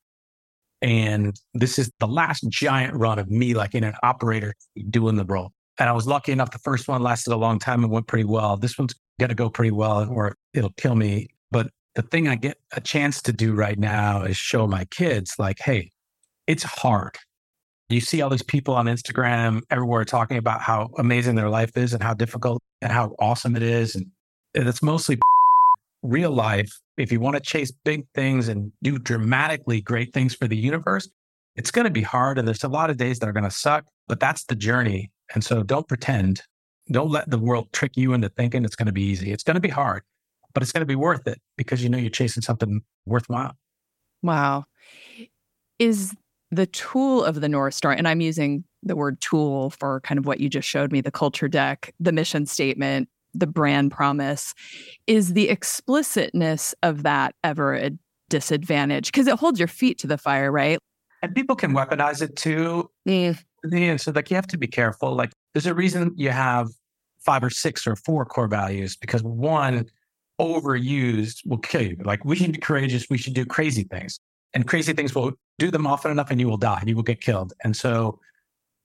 And 0.83 1.33
this 1.53 1.79
is 1.79 1.89
the 1.99 2.07
last 2.07 2.45
giant 2.49 2.93
run 2.93 3.17
of 3.17 3.31
me, 3.31 3.53
like 3.53 3.73
in 3.73 3.85
an 3.85 3.95
operator 4.03 4.53
doing 4.89 5.15
the 5.15 5.23
role. 5.23 5.51
And 5.79 5.89
I 5.89 5.93
was 5.93 6.05
lucky 6.05 6.33
enough, 6.33 6.51
the 6.51 6.59
first 6.59 6.87
one 6.87 7.01
lasted 7.01 7.33
a 7.33 7.37
long 7.37 7.57
time 7.57 7.83
and 7.83 7.91
went 7.91 8.07
pretty 8.07 8.25
well. 8.25 8.57
This 8.57 8.77
one's 8.77 8.93
going 9.19 9.29
to 9.29 9.35
go 9.35 9.49
pretty 9.49 9.71
well 9.71 10.07
or 10.09 10.35
it'll 10.53 10.73
kill 10.73 10.95
me. 10.95 11.27
But 11.51 11.69
the 11.95 12.01
thing 12.01 12.27
I 12.27 12.35
get 12.35 12.57
a 12.73 12.81
chance 12.81 13.21
to 13.23 13.33
do 13.33 13.53
right 13.53 13.79
now 13.79 14.23
is 14.23 14.35
show 14.35 14.67
my 14.67 14.85
kids, 14.85 15.35
like, 15.39 15.59
hey, 15.59 15.89
it's 16.47 16.63
hard. 16.63 17.17
You 17.89 18.01
see 18.01 18.21
all 18.21 18.29
these 18.29 18.43
people 18.43 18.75
on 18.75 18.87
Instagram 18.87 19.61
everywhere 19.69 20.03
talking 20.03 20.37
about 20.37 20.61
how 20.61 20.89
amazing 20.97 21.35
their 21.35 21.49
life 21.49 21.77
is 21.77 21.93
and 21.93 22.03
how 22.03 22.13
difficult 22.13 22.61
and 22.81 22.91
how 22.91 23.15
awesome 23.19 23.55
it 23.55 23.63
is. 23.63 23.95
And 23.95 24.07
it's 24.53 24.83
mostly 24.83 25.19
real 26.03 26.31
life, 26.31 26.71
if 26.97 27.11
you 27.11 27.19
want 27.19 27.35
to 27.35 27.41
chase 27.41 27.71
big 27.71 28.05
things 28.13 28.47
and 28.47 28.71
do 28.81 28.97
dramatically 28.97 29.81
great 29.81 30.13
things 30.13 30.35
for 30.35 30.47
the 30.47 30.57
universe, 30.57 31.09
it's 31.55 31.71
going 31.71 31.85
to 31.85 31.91
be 31.91 32.01
hard. 32.01 32.37
And 32.37 32.47
there's 32.47 32.63
a 32.63 32.69
lot 32.69 32.89
of 32.89 32.97
days 32.97 33.19
that 33.19 33.29
are 33.29 33.33
going 33.33 33.43
to 33.43 33.51
suck, 33.51 33.85
but 34.07 34.19
that's 34.19 34.45
the 34.45 34.55
journey. 34.55 35.11
And 35.33 35.43
so 35.43 35.63
don't 35.63 35.87
pretend. 35.87 36.41
Don't 36.91 37.09
let 37.09 37.29
the 37.29 37.39
world 37.39 37.71
trick 37.71 37.95
you 37.95 38.13
into 38.13 38.29
thinking 38.29 38.65
it's 38.65 38.75
going 38.75 38.87
to 38.87 38.93
be 38.93 39.03
easy. 39.03 39.31
It's 39.31 39.43
going 39.43 39.55
to 39.55 39.61
be 39.61 39.69
hard, 39.69 40.03
but 40.53 40.61
it's 40.61 40.71
going 40.71 40.81
to 40.81 40.87
be 40.87 40.95
worth 40.95 41.27
it 41.27 41.39
because 41.57 41.83
you 41.83 41.89
know 41.89 41.97
you're 41.97 42.09
chasing 42.09 42.43
something 42.43 42.81
worthwhile. 43.05 43.55
Wow. 44.21 44.65
Is 45.79 46.15
the 46.51 46.65
tool 46.67 47.23
of 47.23 47.41
the 47.41 47.49
North 47.49 47.73
Star, 47.73 47.91
and 47.91 48.07
I'm 48.07 48.21
using 48.21 48.63
the 48.83 48.95
word 48.95 49.19
tool 49.21 49.69
for 49.71 50.01
kind 50.01 50.19
of 50.19 50.25
what 50.25 50.39
you 50.39 50.49
just 50.49 50.67
showed 50.67 50.91
me 50.91 51.01
the 51.01 51.11
culture 51.11 51.47
deck, 51.47 51.93
the 51.99 52.11
mission 52.11 52.45
statement, 52.45 53.09
the 53.33 53.47
brand 53.47 53.91
promise. 53.91 54.53
Is 55.07 55.33
the 55.33 55.49
explicitness 55.49 56.75
of 56.83 57.03
that 57.03 57.35
ever 57.43 57.73
a 57.75 57.91
disadvantage? 58.29 59.07
Because 59.07 59.27
it 59.27 59.39
holds 59.39 59.59
your 59.59 59.67
feet 59.67 59.97
to 59.99 60.07
the 60.07 60.17
fire, 60.17 60.51
right? 60.51 60.79
And 61.21 61.33
people 61.33 61.55
can 61.55 61.73
weaponize 61.73 62.21
it 62.21 62.35
too. 62.35 62.89
Mm. 63.07 63.41
Yeah, 63.65 63.95
so 63.97 64.11
like 64.11 64.29
you 64.29 64.35
have 64.35 64.47
to 64.47 64.57
be 64.57 64.67
careful. 64.67 65.15
Like 65.15 65.31
there's 65.53 65.65
a 65.65 65.73
reason 65.73 66.13
you 66.15 66.29
have 66.29 66.67
five 67.19 67.43
or 67.43 67.49
six 67.49 67.87
or 67.87 67.95
four 67.95 68.25
core 68.25 68.47
values 68.47 68.97
because 68.97 69.23
one, 69.23 69.85
overused 70.39 71.45
will 71.45 71.59
kill 71.59 71.81
you. 71.81 71.97
Like 72.03 72.25
we 72.25 72.35
should 72.35 72.53
be 72.53 72.59
courageous. 72.59 73.07
We 73.09 73.17
should 73.17 73.33
do 73.33 73.45
crazy 73.45 73.83
things. 73.83 74.19
And 74.53 74.67
crazy 74.67 74.93
things 74.93 75.15
will 75.15 75.33
do 75.57 75.71
them 75.71 75.87
often 75.87 76.11
enough 76.11 76.29
and 76.29 76.39
you 76.39 76.47
will 76.47 76.57
die. 76.57 76.83
You 76.85 76.95
will 76.95 77.03
get 77.03 77.21
killed. 77.21 77.53
And 77.63 77.75
so 77.75 78.19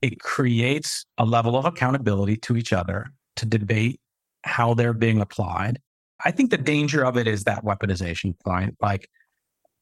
it 0.01 0.21
creates 0.21 1.05
a 1.19 1.25
level 1.25 1.57
of 1.57 1.65
accountability 1.65 2.37
to 2.39 2.57
each 2.57 2.73
other 2.73 3.07
to 3.37 3.47
debate 3.47 4.01
how 4.49 4.75
they're 4.75 4.93
being 4.93 5.21
applied. 5.21 5.81
I 6.25 6.31
think 6.31 6.51
the 6.51 6.59
danger 6.59 7.05
of 7.05 7.17
it 7.17 7.29
is 7.29 7.45
that 7.45 7.65
weaponization 7.65 8.35
point. 8.45 8.77
Like, 8.81 9.09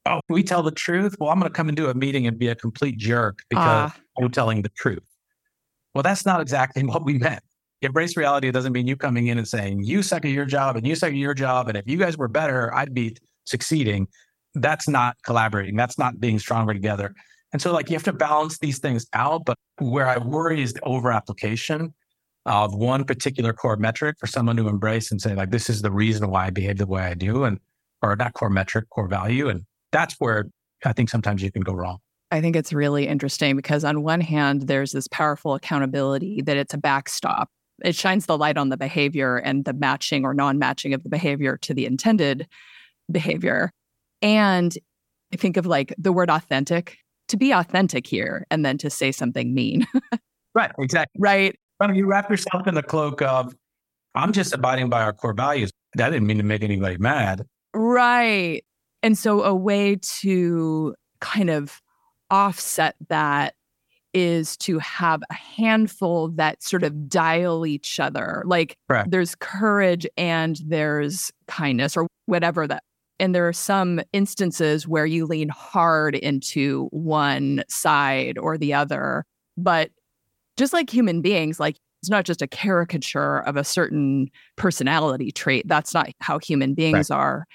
oh, 0.04 0.20
we 0.28 0.42
tell 0.42 0.62
the 0.62 0.70
truth. 0.70 1.16
Well, 1.18 1.30
I'm 1.30 1.38
going 1.38 1.50
to 1.50 1.54
come 1.54 1.68
into 1.68 1.88
a 1.88 1.94
meeting 1.94 2.26
and 2.26 2.38
be 2.38 2.48
a 2.48 2.54
complete 2.54 2.98
jerk 2.98 3.38
because 3.48 3.92
uh. 3.92 4.22
I'm 4.22 4.30
telling 4.30 4.62
the 4.62 4.70
truth. 4.70 5.02
Well, 5.94 6.02
that's 6.02 6.26
not 6.26 6.40
exactly 6.40 6.82
what 6.84 7.04
we 7.04 7.18
meant. 7.18 7.42
Embrace 7.82 8.16
reality 8.16 8.50
doesn't 8.50 8.72
mean 8.72 8.86
you 8.86 8.96
coming 8.96 9.28
in 9.28 9.38
and 9.38 9.46
saying, 9.46 9.84
you 9.84 10.02
suck 10.02 10.24
at 10.24 10.30
your 10.30 10.46
job 10.46 10.76
and 10.76 10.86
you 10.86 10.94
suck 10.94 11.10
at 11.10 11.16
your 11.16 11.34
job. 11.34 11.68
And 11.68 11.76
if 11.76 11.84
you 11.86 11.98
guys 11.98 12.16
were 12.16 12.28
better, 12.28 12.74
I'd 12.74 12.94
be 12.94 13.16
succeeding. 13.44 14.08
That's 14.54 14.88
not 14.88 15.16
collaborating. 15.24 15.76
That's 15.76 15.98
not 15.98 16.18
being 16.18 16.38
stronger 16.38 16.72
together. 16.72 17.14
And 17.52 17.60
so, 17.60 17.72
like, 17.72 17.88
you 17.90 17.94
have 17.94 18.02
to 18.04 18.12
balance 18.12 18.58
these 18.58 18.78
things 18.78 19.06
out. 19.12 19.44
But 19.44 19.58
where 19.78 20.08
I 20.08 20.18
worry 20.18 20.62
is 20.62 20.72
the 20.72 20.80
over 20.82 21.12
application 21.12 21.94
of 22.46 22.74
one 22.74 23.04
particular 23.04 23.52
core 23.52 23.76
metric 23.76 24.16
for 24.18 24.26
someone 24.26 24.56
to 24.56 24.68
embrace 24.68 25.10
and 25.10 25.20
say, 25.20 25.34
like, 25.34 25.50
this 25.50 25.68
is 25.68 25.82
the 25.82 25.90
reason 25.90 26.30
why 26.30 26.46
I 26.46 26.50
behave 26.50 26.78
the 26.78 26.86
way 26.86 27.02
I 27.02 27.14
do, 27.14 27.44
and 27.44 27.58
or 28.02 28.16
not 28.16 28.32
core 28.34 28.50
metric, 28.50 28.88
core 28.90 29.08
value. 29.08 29.48
And 29.48 29.64
that's 29.92 30.14
where 30.18 30.46
I 30.84 30.92
think 30.92 31.10
sometimes 31.10 31.42
you 31.42 31.52
can 31.52 31.62
go 31.62 31.72
wrong. 31.72 31.98
I 32.30 32.40
think 32.40 32.56
it's 32.56 32.72
really 32.72 33.06
interesting 33.06 33.56
because, 33.56 33.84
on 33.84 34.02
one 34.02 34.20
hand, 34.20 34.62
there's 34.62 34.92
this 34.92 35.08
powerful 35.08 35.54
accountability 35.54 36.42
that 36.42 36.56
it's 36.56 36.74
a 36.74 36.78
backstop 36.78 37.50
it 37.84 37.94
shines 37.94 38.26
the 38.26 38.38
light 38.38 38.56
on 38.56 38.68
the 38.68 38.76
behavior 38.76 39.36
and 39.36 39.64
the 39.64 39.72
matching 39.72 40.24
or 40.24 40.34
non-matching 40.34 40.94
of 40.94 41.02
the 41.02 41.08
behavior 41.08 41.56
to 41.58 41.74
the 41.74 41.86
intended 41.86 42.48
behavior 43.10 43.70
and 44.22 44.76
i 45.32 45.36
think 45.36 45.56
of 45.56 45.66
like 45.66 45.94
the 45.98 46.12
word 46.12 46.30
authentic 46.30 46.98
to 47.28 47.36
be 47.36 47.52
authentic 47.52 48.06
here 48.06 48.46
and 48.50 48.64
then 48.64 48.78
to 48.78 48.90
say 48.90 49.12
something 49.12 49.54
mean 49.54 49.86
right 50.54 50.72
exactly 50.78 51.18
right 51.18 51.56
But 51.78 51.94
you 51.94 52.06
wrap 52.06 52.30
yourself 52.30 52.66
in 52.66 52.74
the 52.74 52.82
cloak 52.82 53.22
of 53.22 53.54
i'm 54.14 54.32
just 54.32 54.54
abiding 54.54 54.88
by 54.88 55.02
our 55.02 55.12
core 55.12 55.34
values 55.34 55.70
that 55.94 56.10
didn't 56.10 56.26
mean 56.26 56.38
to 56.38 56.42
make 56.42 56.62
anybody 56.62 56.96
mad 56.98 57.44
right 57.74 58.62
and 59.02 59.16
so 59.16 59.42
a 59.42 59.54
way 59.54 59.96
to 60.20 60.94
kind 61.20 61.50
of 61.50 61.80
offset 62.30 62.96
that 63.08 63.54
is 64.14 64.56
to 64.56 64.78
have 64.78 65.22
a 65.30 65.34
handful 65.34 66.28
that 66.28 66.62
sort 66.62 66.82
of 66.82 67.08
dial 67.08 67.66
each 67.66 68.00
other. 68.00 68.42
Like 68.46 68.76
Correct. 68.88 69.10
there's 69.10 69.34
courage 69.34 70.06
and 70.16 70.58
there's 70.64 71.30
kindness 71.46 71.96
or 71.96 72.06
whatever 72.24 72.66
that. 72.66 72.82
And 73.20 73.34
there 73.34 73.46
are 73.46 73.52
some 73.52 74.00
instances 74.12 74.88
where 74.88 75.06
you 75.06 75.26
lean 75.26 75.50
hard 75.50 76.14
into 76.14 76.88
one 76.90 77.62
side 77.68 78.38
or 78.38 78.56
the 78.56 78.74
other. 78.74 79.24
But 79.56 79.90
just 80.56 80.72
like 80.72 80.90
human 80.90 81.22
beings, 81.22 81.60
like 81.60 81.76
it's 82.02 82.10
not 82.10 82.24
just 82.24 82.42
a 82.42 82.46
caricature 82.46 83.40
of 83.40 83.56
a 83.56 83.64
certain 83.64 84.28
personality 84.56 85.30
trait. 85.32 85.66
That's 85.66 85.94
not 85.94 86.10
how 86.20 86.38
human 86.38 86.74
beings 86.74 87.10
right. 87.10 87.16
are 87.16 87.46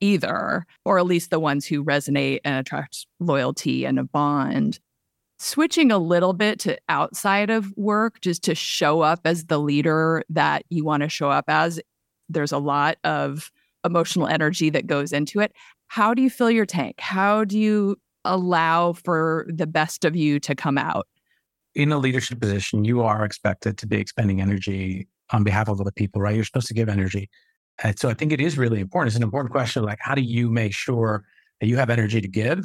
either, 0.00 0.66
or 0.84 0.98
at 0.98 1.06
least 1.06 1.30
the 1.30 1.40
ones 1.40 1.66
who 1.66 1.84
resonate 1.84 2.40
and 2.44 2.58
attract 2.58 3.06
loyalty 3.20 3.84
and 3.84 3.98
a 3.98 4.04
bond 4.04 4.78
switching 5.38 5.92
a 5.92 5.98
little 5.98 6.32
bit 6.32 6.58
to 6.60 6.78
outside 6.88 7.50
of 7.50 7.72
work 7.76 8.20
just 8.20 8.42
to 8.44 8.54
show 8.54 9.02
up 9.02 9.20
as 9.24 9.46
the 9.46 9.58
leader 9.58 10.22
that 10.30 10.64
you 10.70 10.84
want 10.84 11.02
to 11.02 11.08
show 11.08 11.30
up 11.30 11.44
as 11.48 11.80
there's 12.28 12.52
a 12.52 12.58
lot 12.58 12.96
of 13.04 13.50
emotional 13.84 14.26
energy 14.26 14.70
that 14.70 14.86
goes 14.86 15.12
into 15.12 15.40
it 15.40 15.52
how 15.88 16.14
do 16.14 16.22
you 16.22 16.30
fill 16.30 16.50
your 16.50 16.66
tank 16.66 16.98
how 17.00 17.44
do 17.44 17.58
you 17.58 17.96
allow 18.24 18.92
for 18.94 19.46
the 19.48 19.66
best 19.66 20.04
of 20.04 20.16
you 20.16 20.40
to 20.40 20.54
come 20.54 20.78
out 20.78 21.06
in 21.76 21.92
a 21.92 21.98
leadership 21.98 22.40
position 22.40 22.84
you 22.84 23.02
are 23.02 23.24
expected 23.24 23.78
to 23.78 23.86
be 23.86 23.96
expending 23.96 24.40
energy 24.40 25.06
on 25.30 25.44
behalf 25.44 25.68
of 25.68 25.80
other 25.80 25.92
people 25.92 26.20
right 26.20 26.34
you're 26.34 26.44
supposed 26.44 26.66
to 26.66 26.74
give 26.74 26.88
energy 26.88 27.28
and 27.84 27.98
so 27.98 28.08
i 28.08 28.14
think 28.14 28.32
it 28.32 28.40
is 28.40 28.58
really 28.58 28.80
important 28.80 29.08
it's 29.08 29.16
an 29.16 29.22
important 29.22 29.52
question 29.52 29.84
like 29.84 29.98
how 30.00 30.14
do 30.14 30.22
you 30.22 30.50
make 30.50 30.72
sure 30.72 31.24
that 31.60 31.68
you 31.68 31.76
have 31.76 31.90
energy 31.90 32.20
to 32.20 32.28
give 32.28 32.64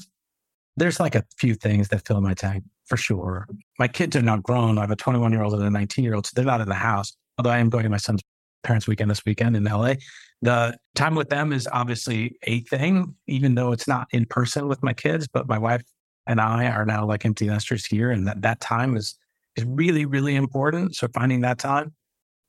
there's 0.78 1.00
like 1.00 1.15
a 1.15 1.24
few 1.38 1.54
things 1.54 1.89
that 1.89 2.08
fill 2.08 2.21
my 2.21 2.34
tank 2.34 2.63
for 2.86 2.97
sure. 2.97 3.47
My 3.80 3.88
kids 3.88 4.15
are 4.15 4.21
not 4.21 4.43
grown. 4.43 4.78
I 4.78 4.82
have 4.82 4.91
a 4.91 4.95
21 4.95 5.32
year 5.32 5.43
old 5.43 5.54
and 5.54 5.63
a 5.63 5.69
19 5.69 6.04
year 6.04 6.15
old, 6.15 6.28
so 6.28 6.32
they're 6.36 6.45
not 6.45 6.62
in 6.62 6.67
the 6.69 6.76
house. 6.76 7.13
Although 7.38 7.50
I 7.50 7.60
am 7.60 7.69
going 7.69 7.84
to 7.84 7.89
my 7.89 7.97
son's 7.97 8.21
parents' 8.63 8.88
weekend 8.88 9.10
this 9.10 9.26
weekend 9.26 9.56
in 9.56 9.63
LA. 9.63 9.93
The 10.41 10.78
time 10.95 11.15
with 11.15 11.30
them 11.30 11.54
is 11.54 11.67
obviously 11.71 12.38
a 12.43 12.62
thing, 12.62 13.15
even 13.28 13.56
though 13.56 13.71
it's 13.71 13.88
not 13.88 14.08
in 14.12 14.26
person 14.26 14.67
with 14.67 14.84
my 14.84 14.93
kids. 14.93 15.28
But 15.28 15.47
my 15.47 15.58
wife 15.58 15.84
and 16.28 16.40
I 16.40 16.68
are 16.68 16.86
now 16.86 17.06
like 17.06 17.26
empty 17.26 17.48
nesters 17.48 17.86
here, 17.86 18.12
and 18.12 18.28
that 18.28 18.42
that 18.42 18.60
time 18.60 18.96
is 18.96 19.18
is 19.56 19.66
really 19.66 20.06
really 20.06 20.36
important. 20.36 20.96
So 20.96 21.08
finding 21.14 21.42
that 21.42 21.60
time, 21.60 21.94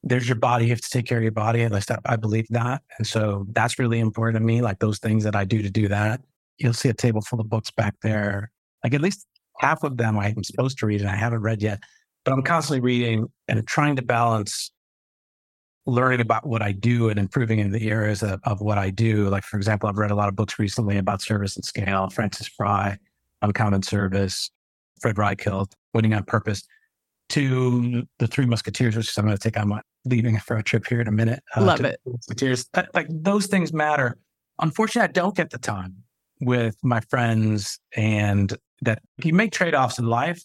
there's 0.02 0.28
your 0.28 0.36
body. 0.36 0.66
You 0.66 0.70
have 0.70 0.80
to 0.80 0.90
take 0.90 1.06
care 1.06 1.18
of 1.18 1.24
your 1.24 1.32
body. 1.32 1.62
At 1.62 1.72
least 1.72 1.90
I, 1.90 1.98
I 2.06 2.16
believe 2.16 2.46
that, 2.50 2.82
and 2.98 3.06
so 3.06 3.46
that's 3.50 3.78
really 3.78 4.00
important 4.00 4.40
to 4.40 4.46
me. 4.46 4.62
Like 4.62 4.78
those 4.78 4.98
things 4.98 5.24
that 5.24 5.36
I 5.36 5.44
do 5.44 5.62
to 5.62 5.70
do 5.70 5.88
that 5.88 6.20
you'll 6.62 6.72
see 6.72 6.88
a 6.88 6.94
table 6.94 7.20
full 7.20 7.40
of 7.40 7.48
books 7.48 7.70
back 7.70 7.94
there. 8.02 8.50
Like 8.82 8.94
at 8.94 9.00
least 9.00 9.26
half 9.58 9.82
of 9.82 9.96
them 9.96 10.18
I'm 10.18 10.44
supposed 10.44 10.78
to 10.78 10.86
read 10.86 11.00
and 11.00 11.10
I 11.10 11.16
haven't 11.16 11.42
read 11.42 11.62
yet, 11.62 11.80
but 12.24 12.32
I'm 12.32 12.42
constantly 12.42 12.80
reading 12.80 13.26
and 13.48 13.66
trying 13.66 13.96
to 13.96 14.02
balance 14.02 14.72
learning 15.84 16.20
about 16.20 16.46
what 16.46 16.62
I 16.62 16.72
do 16.72 17.08
and 17.08 17.18
improving 17.18 17.58
in 17.58 17.72
the 17.72 17.90
areas 17.90 18.22
of, 18.22 18.40
of 18.44 18.60
what 18.60 18.78
I 18.78 18.90
do. 18.90 19.28
Like, 19.28 19.42
for 19.42 19.56
example, 19.56 19.88
I've 19.88 19.98
read 19.98 20.12
a 20.12 20.14
lot 20.14 20.28
of 20.28 20.36
books 20.36 20.58
recently 20.58 20.96
about 20.96 21.20
service 21.20 21.56
and 21.56 21.64
scale, 21.64 22.08
Frances 22.08 22.46
Frei, 22.46 22.96
Uncommon 23.42 23.82
Service, 23.82 24.50
Fred 25.00 25.16
Reichheld, 25.16 25.72
Winning 25.92 26.14
on 26.14 26.24
Purpose, 26.24 26.62
to 27.30 28.04
the 28.18 28.26
Three 28.26 28.46
Musketeers, 28.46 28.96
which 28.96 29.08
is 29.08 29.18
I'm 29.18 29.24
going 29.24 29.36
to 29.36 29.42
take 29.42 29.58
on 29.58 29.68
my 29.68 29.80
leaving 30.04 30.38
for 30.38 30.56
a 30.56 30.62
trip 30.62 30.86
here 30.86 31.00
in 31.00 31.08
a 31.08 31.12
minute. 31.12 31.42
Uh, 31.56 31.64
Love 31.64 31.80
it. 31.80 32.00
Musketeers. 32.06 32.66
Like 32.94 33.06
those 33.08 33.46
things 33.46 33.72
matter. 33.72 34.18
Unfortunately, 34.60 35.08
I 35.08 35.12
don't 35.12 35.34
get 35.34 35.50
the 35.50 35.58
time 35.58 35.96
with 36.40 36.76
my 36.82 37.00
friends 37.00 37.78
and 37.96 38.56
that 38.82 39.00
you 39.22 39.32
make 39.32 39.52
trade-offs 39.52 39.98
in 39.98 40.06
life. 40.06 40.42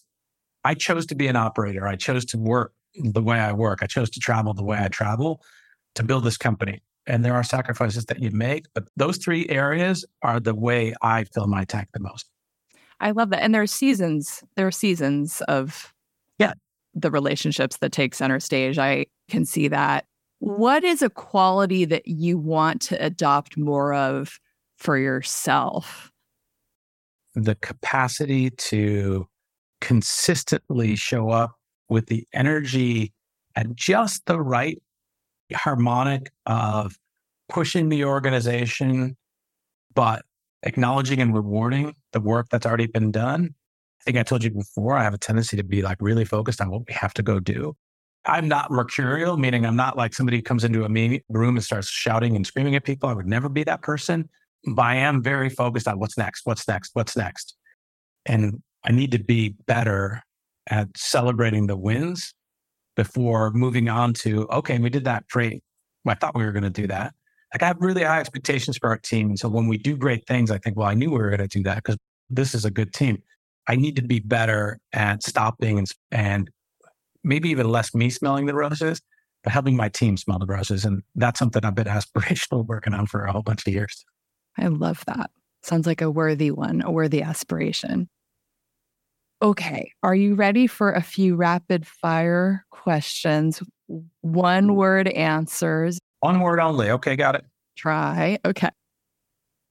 I 0.64 0.76
chose 0.76 1.06
to 1.08 1.16
be 1.16 1.28
an 1.28 1.36
operator. 1.36 1.88
I 1.88 1.96
chose 1.96 2.24
to 2.26 2.38
work 2.38 2.74
the 2.96 3.22
way 3.22 3.40
I 3.40 3.52
work. 3.52 3.80
I 3.82 3.88
chose 3.88 4.10
to 4.12 4.20
travel 4.20 4.54
the 4.54 4.64
way 4.64 4.78
I 4.80 4.88
travel 4.88 5.42
to 5.96 6.04
build 6.04 6.24
this 6.24 6.38
company. 6.38 6.82
And 7.06 7.24
there 7.24 7.34
are 7.34 7.44
sacrifices 7.44 8.06
that 8.06 8.22
you 8.22 8.32
make, 8.32 8.66
but 8.74 8.88
those 8.96 9.18
three 9.18 9.48
areas 9.50 10.06
are 10.24 10.40
the 10.40 10.54
way 10.54 10.94
I 11.02 11.24
fill 11.24 11.48
my 11.48 11.64
tank 11.64 11.88
the 11.94 12.00
most. 12.00 12.30
I 13.00 13.12
love 13.12 13.30
that. 13.30 13.44
And 13.44 13.54
there 13.54 13.62
are 13.62 13.68
seasons, 13.68 14.44
there 14.56 14.68
are 14.68 14.72
seasons 14.72 15.42
of 15.48 15.94
yeah. 16.40 16.54
the 16.94 17.12
relationships 17.12 17.78
that 17.78 17.92
take 17.92 18.16
center 18.16 18.40
stage. 18.40 18.78
I 18.78 19.06
can 19.30 19.46
see 19.46 19.68
that. 19.68 20.06
What 20.40 20.84
is 20.84 21.02
a 21.02 21.10
quality 21.10 21.86
that 21.86 22.08
you 22.08 22.38
want 22.38 22.82
to 22.84 23.04
adopt 23.04 23.58
more 23.58 23.94
of 23.94 24.40
for 24.78 24.98
yourself? 24.98 26.12
The 27.36 27.56
capacity 27.56 28.50
to 28.52 29.28
consistently 29.82 30.96
show 30.96 31.30
up 31.30 31.54
with 31.90 32.08
the 32.08 32.28
energy 32.34 33.14
at 33.56 33.76
just 33.76 34.26
the 34.26 34.40
right 34.40 34.82
harmonic 35.54 36.32
of 36.46 36.98
pushing 37.50 37.90
the 37.90 38.06
organization, 38.06 39.16
but 39.94 40.24
acknowledging 40.64 41.22
and 41.22 41.34
rewarding 41.34 41.96
the 42.14 42.20
work 42.20 42.48
that's 42.50 42.66
already 42.66 42.88
been 42.88 43.12
done. 43.12 43.54
I 44.02 44.04
think 44.04 44.18
I 44.18 44.24
told 44.24 44.44
you 44.44 44.52
before, 44.52 44.96
I 44.96 45.04
have 45.04 45.14
a 45.14 45.18
tendency 45.18 45.58
to 45.58 45.64
be 45.64 45.82
like 45.82 45.98
really 46.00 46.26
focused 46.26 46.62
on 46.62 46.70
what 46.70 46.84
we 46.88 46.94
have 46.94 47.14
to 47.16 47.24
go 47.24 47.40
do. 47.40 47.76
I'm 48.26 48.48
not 48.48 48.72
mercurial, 48.72 49.38
meaning 49.38 49.66
I'm 49.66 49.76
not 49.76 49.98
like 49.98 50.14
somebody 50.14 50.38
who 50.38 50.44
comes 50.44 50.64
into 50.64 50.84
a 50.84 51.22
room 51.30 51.56
and 51.56 51.64
starts 51.64 51.90
shouting 51.90 52.36
and 52.36 52.46
screaming 52.46 52.76
at 52.76 52.84
people. 52.84 53.10
I 53.10 53.14
would 53.14 53.28
never 53.28 53.50
be 53.50 53.64
that 53.64 53.82
person 53.82 54.30
but 54.66 54.82
I 54.84 54.96
am 54.96 55.24
very 55.24 55.50
focused 55.50 55.88
on 55.88 56.00
what's 56.00 56.18
next, 56.18 56.46
what's 56.46 56.68
next, 56.68 56.92
what's 56.94 57.16
next. 57.16 57.56
And 58.26 58.62
I 58.84 58.92
need 58.92 59.12
to 59.12 59.20
be 59.20 59.56
better 59.66 60.22
at 60.70 60.90
celebrating 60.98 61.68
the 61.68 61.78
wins 61.78 62.34
before 62.96 63.52
moving 63.52 63.90
on 63.90 64.14
to, 64.14 64.48
okay, 64.50 64.78
we 64.80 64.90
did 64.90 65.06
that 65.06 65.28
great. 65.28 65.64
I 66.06 66.16
thought 66.16 66.36
we 66.36 66.46
were 66.46 66.52
going 66.52 66.64
to 66.64 66.70
do 66.70 66.88
that. 66.88 67.14
Like 67.54 67.64
I 67.64 67.68
have 67.68 67.78
really 67.80 68.04
high 68.04 68.20
expectations 68.20 68.78
for 68.78 68.90
our 68.90 68.98
team. 68.98 69.30
And 69.30 69.40
so 69.40 69.48
when 69.48 69.68
we 69.68 69.78
do 69.78 69.96
great 69.96 70.28
things, 70.28 70.52
I 70.52 70.58
think, 70.58 70.76
well, 70.76 70.88
I 70.88 70.94
knew 70.94 71.12
we 71.12 71.18
were 71.18 71.30
going 71.30 71.48
to 71.48 71.48
do 71.48 71.64
that 71.64 71.78
because 71.78 71.98
this 72.30 72.54
is 72.54 72.66
a 72.66 72.72
good 72.72 72.94
team. 72.94 73.24
I 73.68 73.76
need 73.76 73.96
to 73.98 74.02
be 74.02 74.20
better 74.20 74.80
at 74.94 75.24
stopping 75.24 75.78
and, 75.78 75.92
and 76.12 76.50
maybe 77.24 77.50
even 77.50 77.70
less 77.70 77.94
me 77.94 78.10
smelling 78.10 78.46
the 78.46 78.54
roses, 78.54 79.02
but 79.44 79.54
helping 79.54 79.76
my 79.76 79.90
team 79.90 80.18
smell 80.18 80.40
the 80.40 80.46
roses. 80.46 80.86
And 80.86 81.04
that's 81.16 81.40
something 81.40 81.64
I've 81.64 81.76
been 81.76 81.88
aspirational 81.88 82.66
working 82.66 82.94
on 82.94 83.08
for 83.08 83.26
a 83.26 83.32
whole 83.32 83.44
bunch 83.44 83.66
of 83.68 83.74
years. 83.74 84.06
I 84.58 84.68
love 84.68 85.04
that. 85.06 85.30
Sounds 85.64 85.88
like 85.88 86.02
a 86.02 86.12
worthy 86.12 86.52
one, 86.52 86.82
a 86.82 86.92
worthy 86.92 87.22
aspiration. 87.22 88.10
Okay, 89.42 89.92
are 90.02 90.16
you 90.16 90.34
ready 90.34 90.66
for 90.66 90.92
a 90.92 91.02
few 91.02 91.36
rapid 91.36 91.86
fire 91.86 92.66
questions? 92.72 93.62
One 94.22 94.76
word 94.76 95.08
answers. 95.10 96.00
One 96.20 96.40
word 96.40 96.60
only. 96.60 96.90
Okay, 96.92 97.16
got 97.16 97.36
it. 97.36 97.46
Try. 97.76 98.40
Okay. 98.46 98.70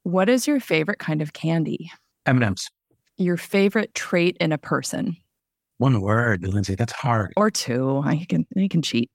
What 0.04 0.28
is 0.28 0.46
your 0.46 0.61
favorite 0.61 0.98
kind 0.98 1.20
of 1.20 1.32
candy? 1.32 1.90
M&M's. 2.26 2.70
Your 3.16 3.37
favorite 3.37 3.94
trait 3.94 4.37
in 4.40 4.52
a 4.52 4.59
person? 4.59 5.16
One 5.78 6.00
word, 6.00 6.46
Lindsay. 6.46 6.74
That's 6.74 6.92
hard. 6.92 7.32
Or 7.37 7.50
two. 7.50 8.02
I 8.04 8.24
can 8.28 8.46
I 8.56 8.68
can 8.68 8.82
cheat. 8.82 9.11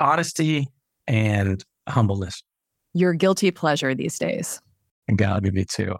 Honesty 0.00 0.68
and 1.06 1.62
humbleness. 1.88 2.42
Your 2.92 3.14
guilty 3.14 3.50
pleasure 3.50 3.94
these 3.94 4.18
days? 4.18 4.60
And 5.08 5.18
God, 5.18 5.44
me 5.44 5.64
too. 5.64 5.96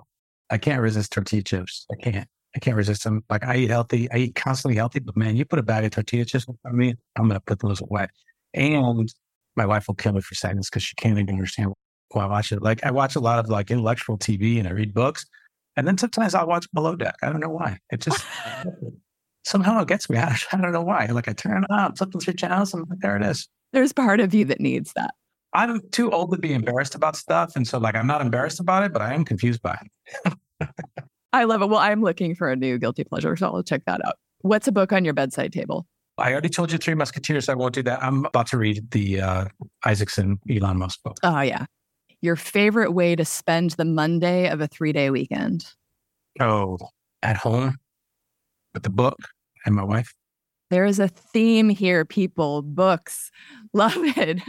I 0.50 0.58
can't 0.58 0.80
resist 0.80 1.12
tortilla 1.12 1.42
chips. 1.42 1.86
I 1.92 1.96
can't. 1.96 2.28
I 2.56 2.60
can't 2.60 2.76
resist 2.76 3.04
them. 3.04 3.24
Like 3.28 3.44
I 3.44 3.56
eat 3.56 3.70
healthy. 3.70 4.10
I 4.12 4.18
eat 4.18 4.34
constantly 4.34 4.76
healthy, 4.76 5.00
but 5.00 5.16
man, 5.16 5.36
you 5.36 5.44
put 5.44 5.58
a 5.58 5.62
bag 5.62 5.84
of 5.84 5.90
tortilla 5.90 6.24
chips 6.24 6.46
in 6.46 6.56
front 6.62 6.74
of 6.74 6.78
me, 6.78 6.94
I'm 7.16 7.28
gonna 7.28 7.40
put 7.40 7.60
those 7.60 7.80
away. 7.80 8.06
And 8.52 9.12
my 9.56 9.66
wife 9.66 9.86
will 9.88 9.94
kill 9.94 10.12
me 10.12 10.20
for 10.20 10.34
seconds 10.34 10.68
because 10.68 10.82
she 10.82 10.94
can't 10.94 11.18
even 11.18 11.34
understand 11.34 11.72
why 12.10 12.24
I 12.24 12.26
watch 12.26 12.52
it. 12.52 12.62
Like 12.62 12.84
I 12.84 12.90
watch 12.90 13.16
a 13.16 13.20
lot 13.20 13.38
of 13.38 13.48
like 13.48 13.70
intellectual 13.70 14.18
TV 14.18 14.58
and 14.58 14.68
I 14.68 14.72
read 14.72 14.94
books. 14.94 15.26
And 15.76 15.86
then 15.86 15.98
sometimes 15.98 16.34
I'll 16.34 16.46
watch 16.46 16.66
Below 16.72 16.96
Deck. 16.96 17.16
I 17.22 17.26
don't 17.26 17.40
know 17.40 17.50
why. 17.50 17.78
It 17.90 18.00
just 18.00 18.24
somehow 19.44 19.80
it 19.82 19.88
gets 19.88 20.08
me. 20.08 20.18
I, 20.18 20.36
I 20.52 20.56
don't 20.56 20.72
know 20.72 20.82
why. 20.82 21.06
Like 21.06 21.28
I 21.28 21.32
turn 21.32 21.64
it 21.64 21.70
on, 21.70 21.96
flipping 21.96 22.20
through 22.20 22.34
channels, 22.34 22.72
and 22.72 22.88
like, 22.88 23.00
there 23.00 23.16
it 23.16 23.22
is. 23.22 23.48
There's 23.72 23.92
part 23.92 24.20
of 24.20 24.32
you 24.32 24.44
that 24.46 24.60
needs 24.60 24.92
that. 24.94 25.14
I'm 25.52 25.80
too 25.90 26.10
old 26.10 26.32
to 26.32 26.38
be 26.38 26.52
embarrassed 26.52 26.94
about 26.94 27.16
stuff. 27.16 27.54
And 27.56 27.66
so 27.66 27.78
like 27.78 27.94
I'm 27.94 28.06
not 28.06 28.20
embarrassed 28.20 28.60
about 28.60 28.84
it, 28.84 28.92
but 28.92 29.02
I 29.02 29.14
am 29.14 29.24
confused 29.24 29.62
by 29.62 29.78
it. 30.24 30.34
I 31.32 31.44
love 31.44 31.62
it. 31.62 31.68
Well, 31.68 31.80
I'm 31.80 32.02
looking 32.02 32.34
for 32.34 32.50
a 32.50 32.56
new 32.56 32.78
guilty 32.78 33.04
pleasure, 33.04 33.36
so 33.36 33.46
I'll 33.46 33.62
check 33.62 33.82
that 33.86 34.04
out. 34.06 34.14
What's 34.42 34.68
a 34.68 34.72
book 34.72 34.92
on 34.92 35.04
your 35.04 35.14
bedside 35.14 35.52
table? 35.52 35.86
I 36.18 36.30
already 36.32 36.48
told 36.48 36.70
you 36.70 36.78
Three 36.78 36.94
Musketeers. 36.94 37.48
I 37.48 37.54
won't 37.54 37.74
do 37.74 37.82
that. 37.82 38.02
I'm 38.02 38.24
about 38.26 38.46
to 38.48 38.58
read 38.58 38.90
the 38.92 39.20
uh, 39.20 39.44
Isaacson 39.84 40.38
Elon 40.48 40.78
Musk 40.78 41.02
book. 41.02 41.16
Oh, 41.22 41.40
yeah. 41.40 41.66
Your 42.20 42.36
favorite 42.36 42.92
way 42.92 43.16
to 43.16 43.24
spend 43.24 43.72
the 43.72 43.84
Monday 43.84 44.48
of 44.48 44.60
a 44.60 44.66
three 44.68 44.92
day 44.92 45.10
weekend? 45.10 45.66
Oh, 46.40 46.78
at 47.22 47.36
home 47.36 47.76
with 48.72 48.82
the 48.82 48.90
book 48.90 49.18
and 49.66 49.74
my 49.74 49.84
wife. 49.84 50.14
There 50.70 50.84
is 50.84 50.98
a 50.98 51.08
theme 51.08 51.68
here, 51.68 52.04
people. 52.04 52.62
Books. 52.62 53.30
Love 53.72 53.96
it. 53.96 54.40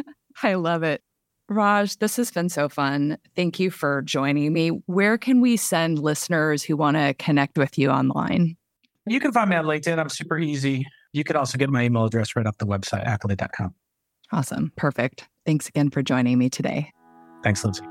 I 0.43 0.55
love 0.55 0.83
it. 0.83 1.01
Raj, 1.47 1.97
this 1.97 2.17
has 2.17 2.31
been 2.31 2.49
so 2.49 2.67
fun. 2.67 3.17
Thank 3.35 3.59
you 3.59 3.69
for 3.69 4.01
joining 4.01 4.51
me. 4.51 4.69
Where 4.87 5.17
can 5.17 5.41
we 5.41 5.57
send 5.57 5.99
listeners 5.99 6.63
who 6.63 6.75
want 6.75 6.97
to 6.97 7.13
connect 7.13 7.57
with 7.57 7.77
you 7.77 7.89
online? 7.89 8.57
You 9.05 9.19
can 9.19 9.31
find 9.31 9.49
me 9.49 9.55
on 9.55 9.65
LinkedIn. 9.65 9.99
I'm 9.99 10.09
super 10.09 10.39
easy. 10.39 10.85
You 11.15 11.23
can 11.23 11.35
also 11.35 11.57
get 11.57 11.69
my 11.69 11.83
email 11.83 12.05
address 12.05 12.35
right 12.35 12.45
off 12.45 12.57
the 12.57 12.65
website, 12.65 13.05
accolade.com. 13.05 13.73
Awesome. 14.31 14.71
Perfect. 14.75 15.27
Thanks 15.45 15.69
again 15.69 15.89
for 15.89 16.03
joining 16.03 16.37
me 16.37 16.49
today. 16.49 16.91
Thanks, 17.43 17.63
Lindsay. 17.63 17.83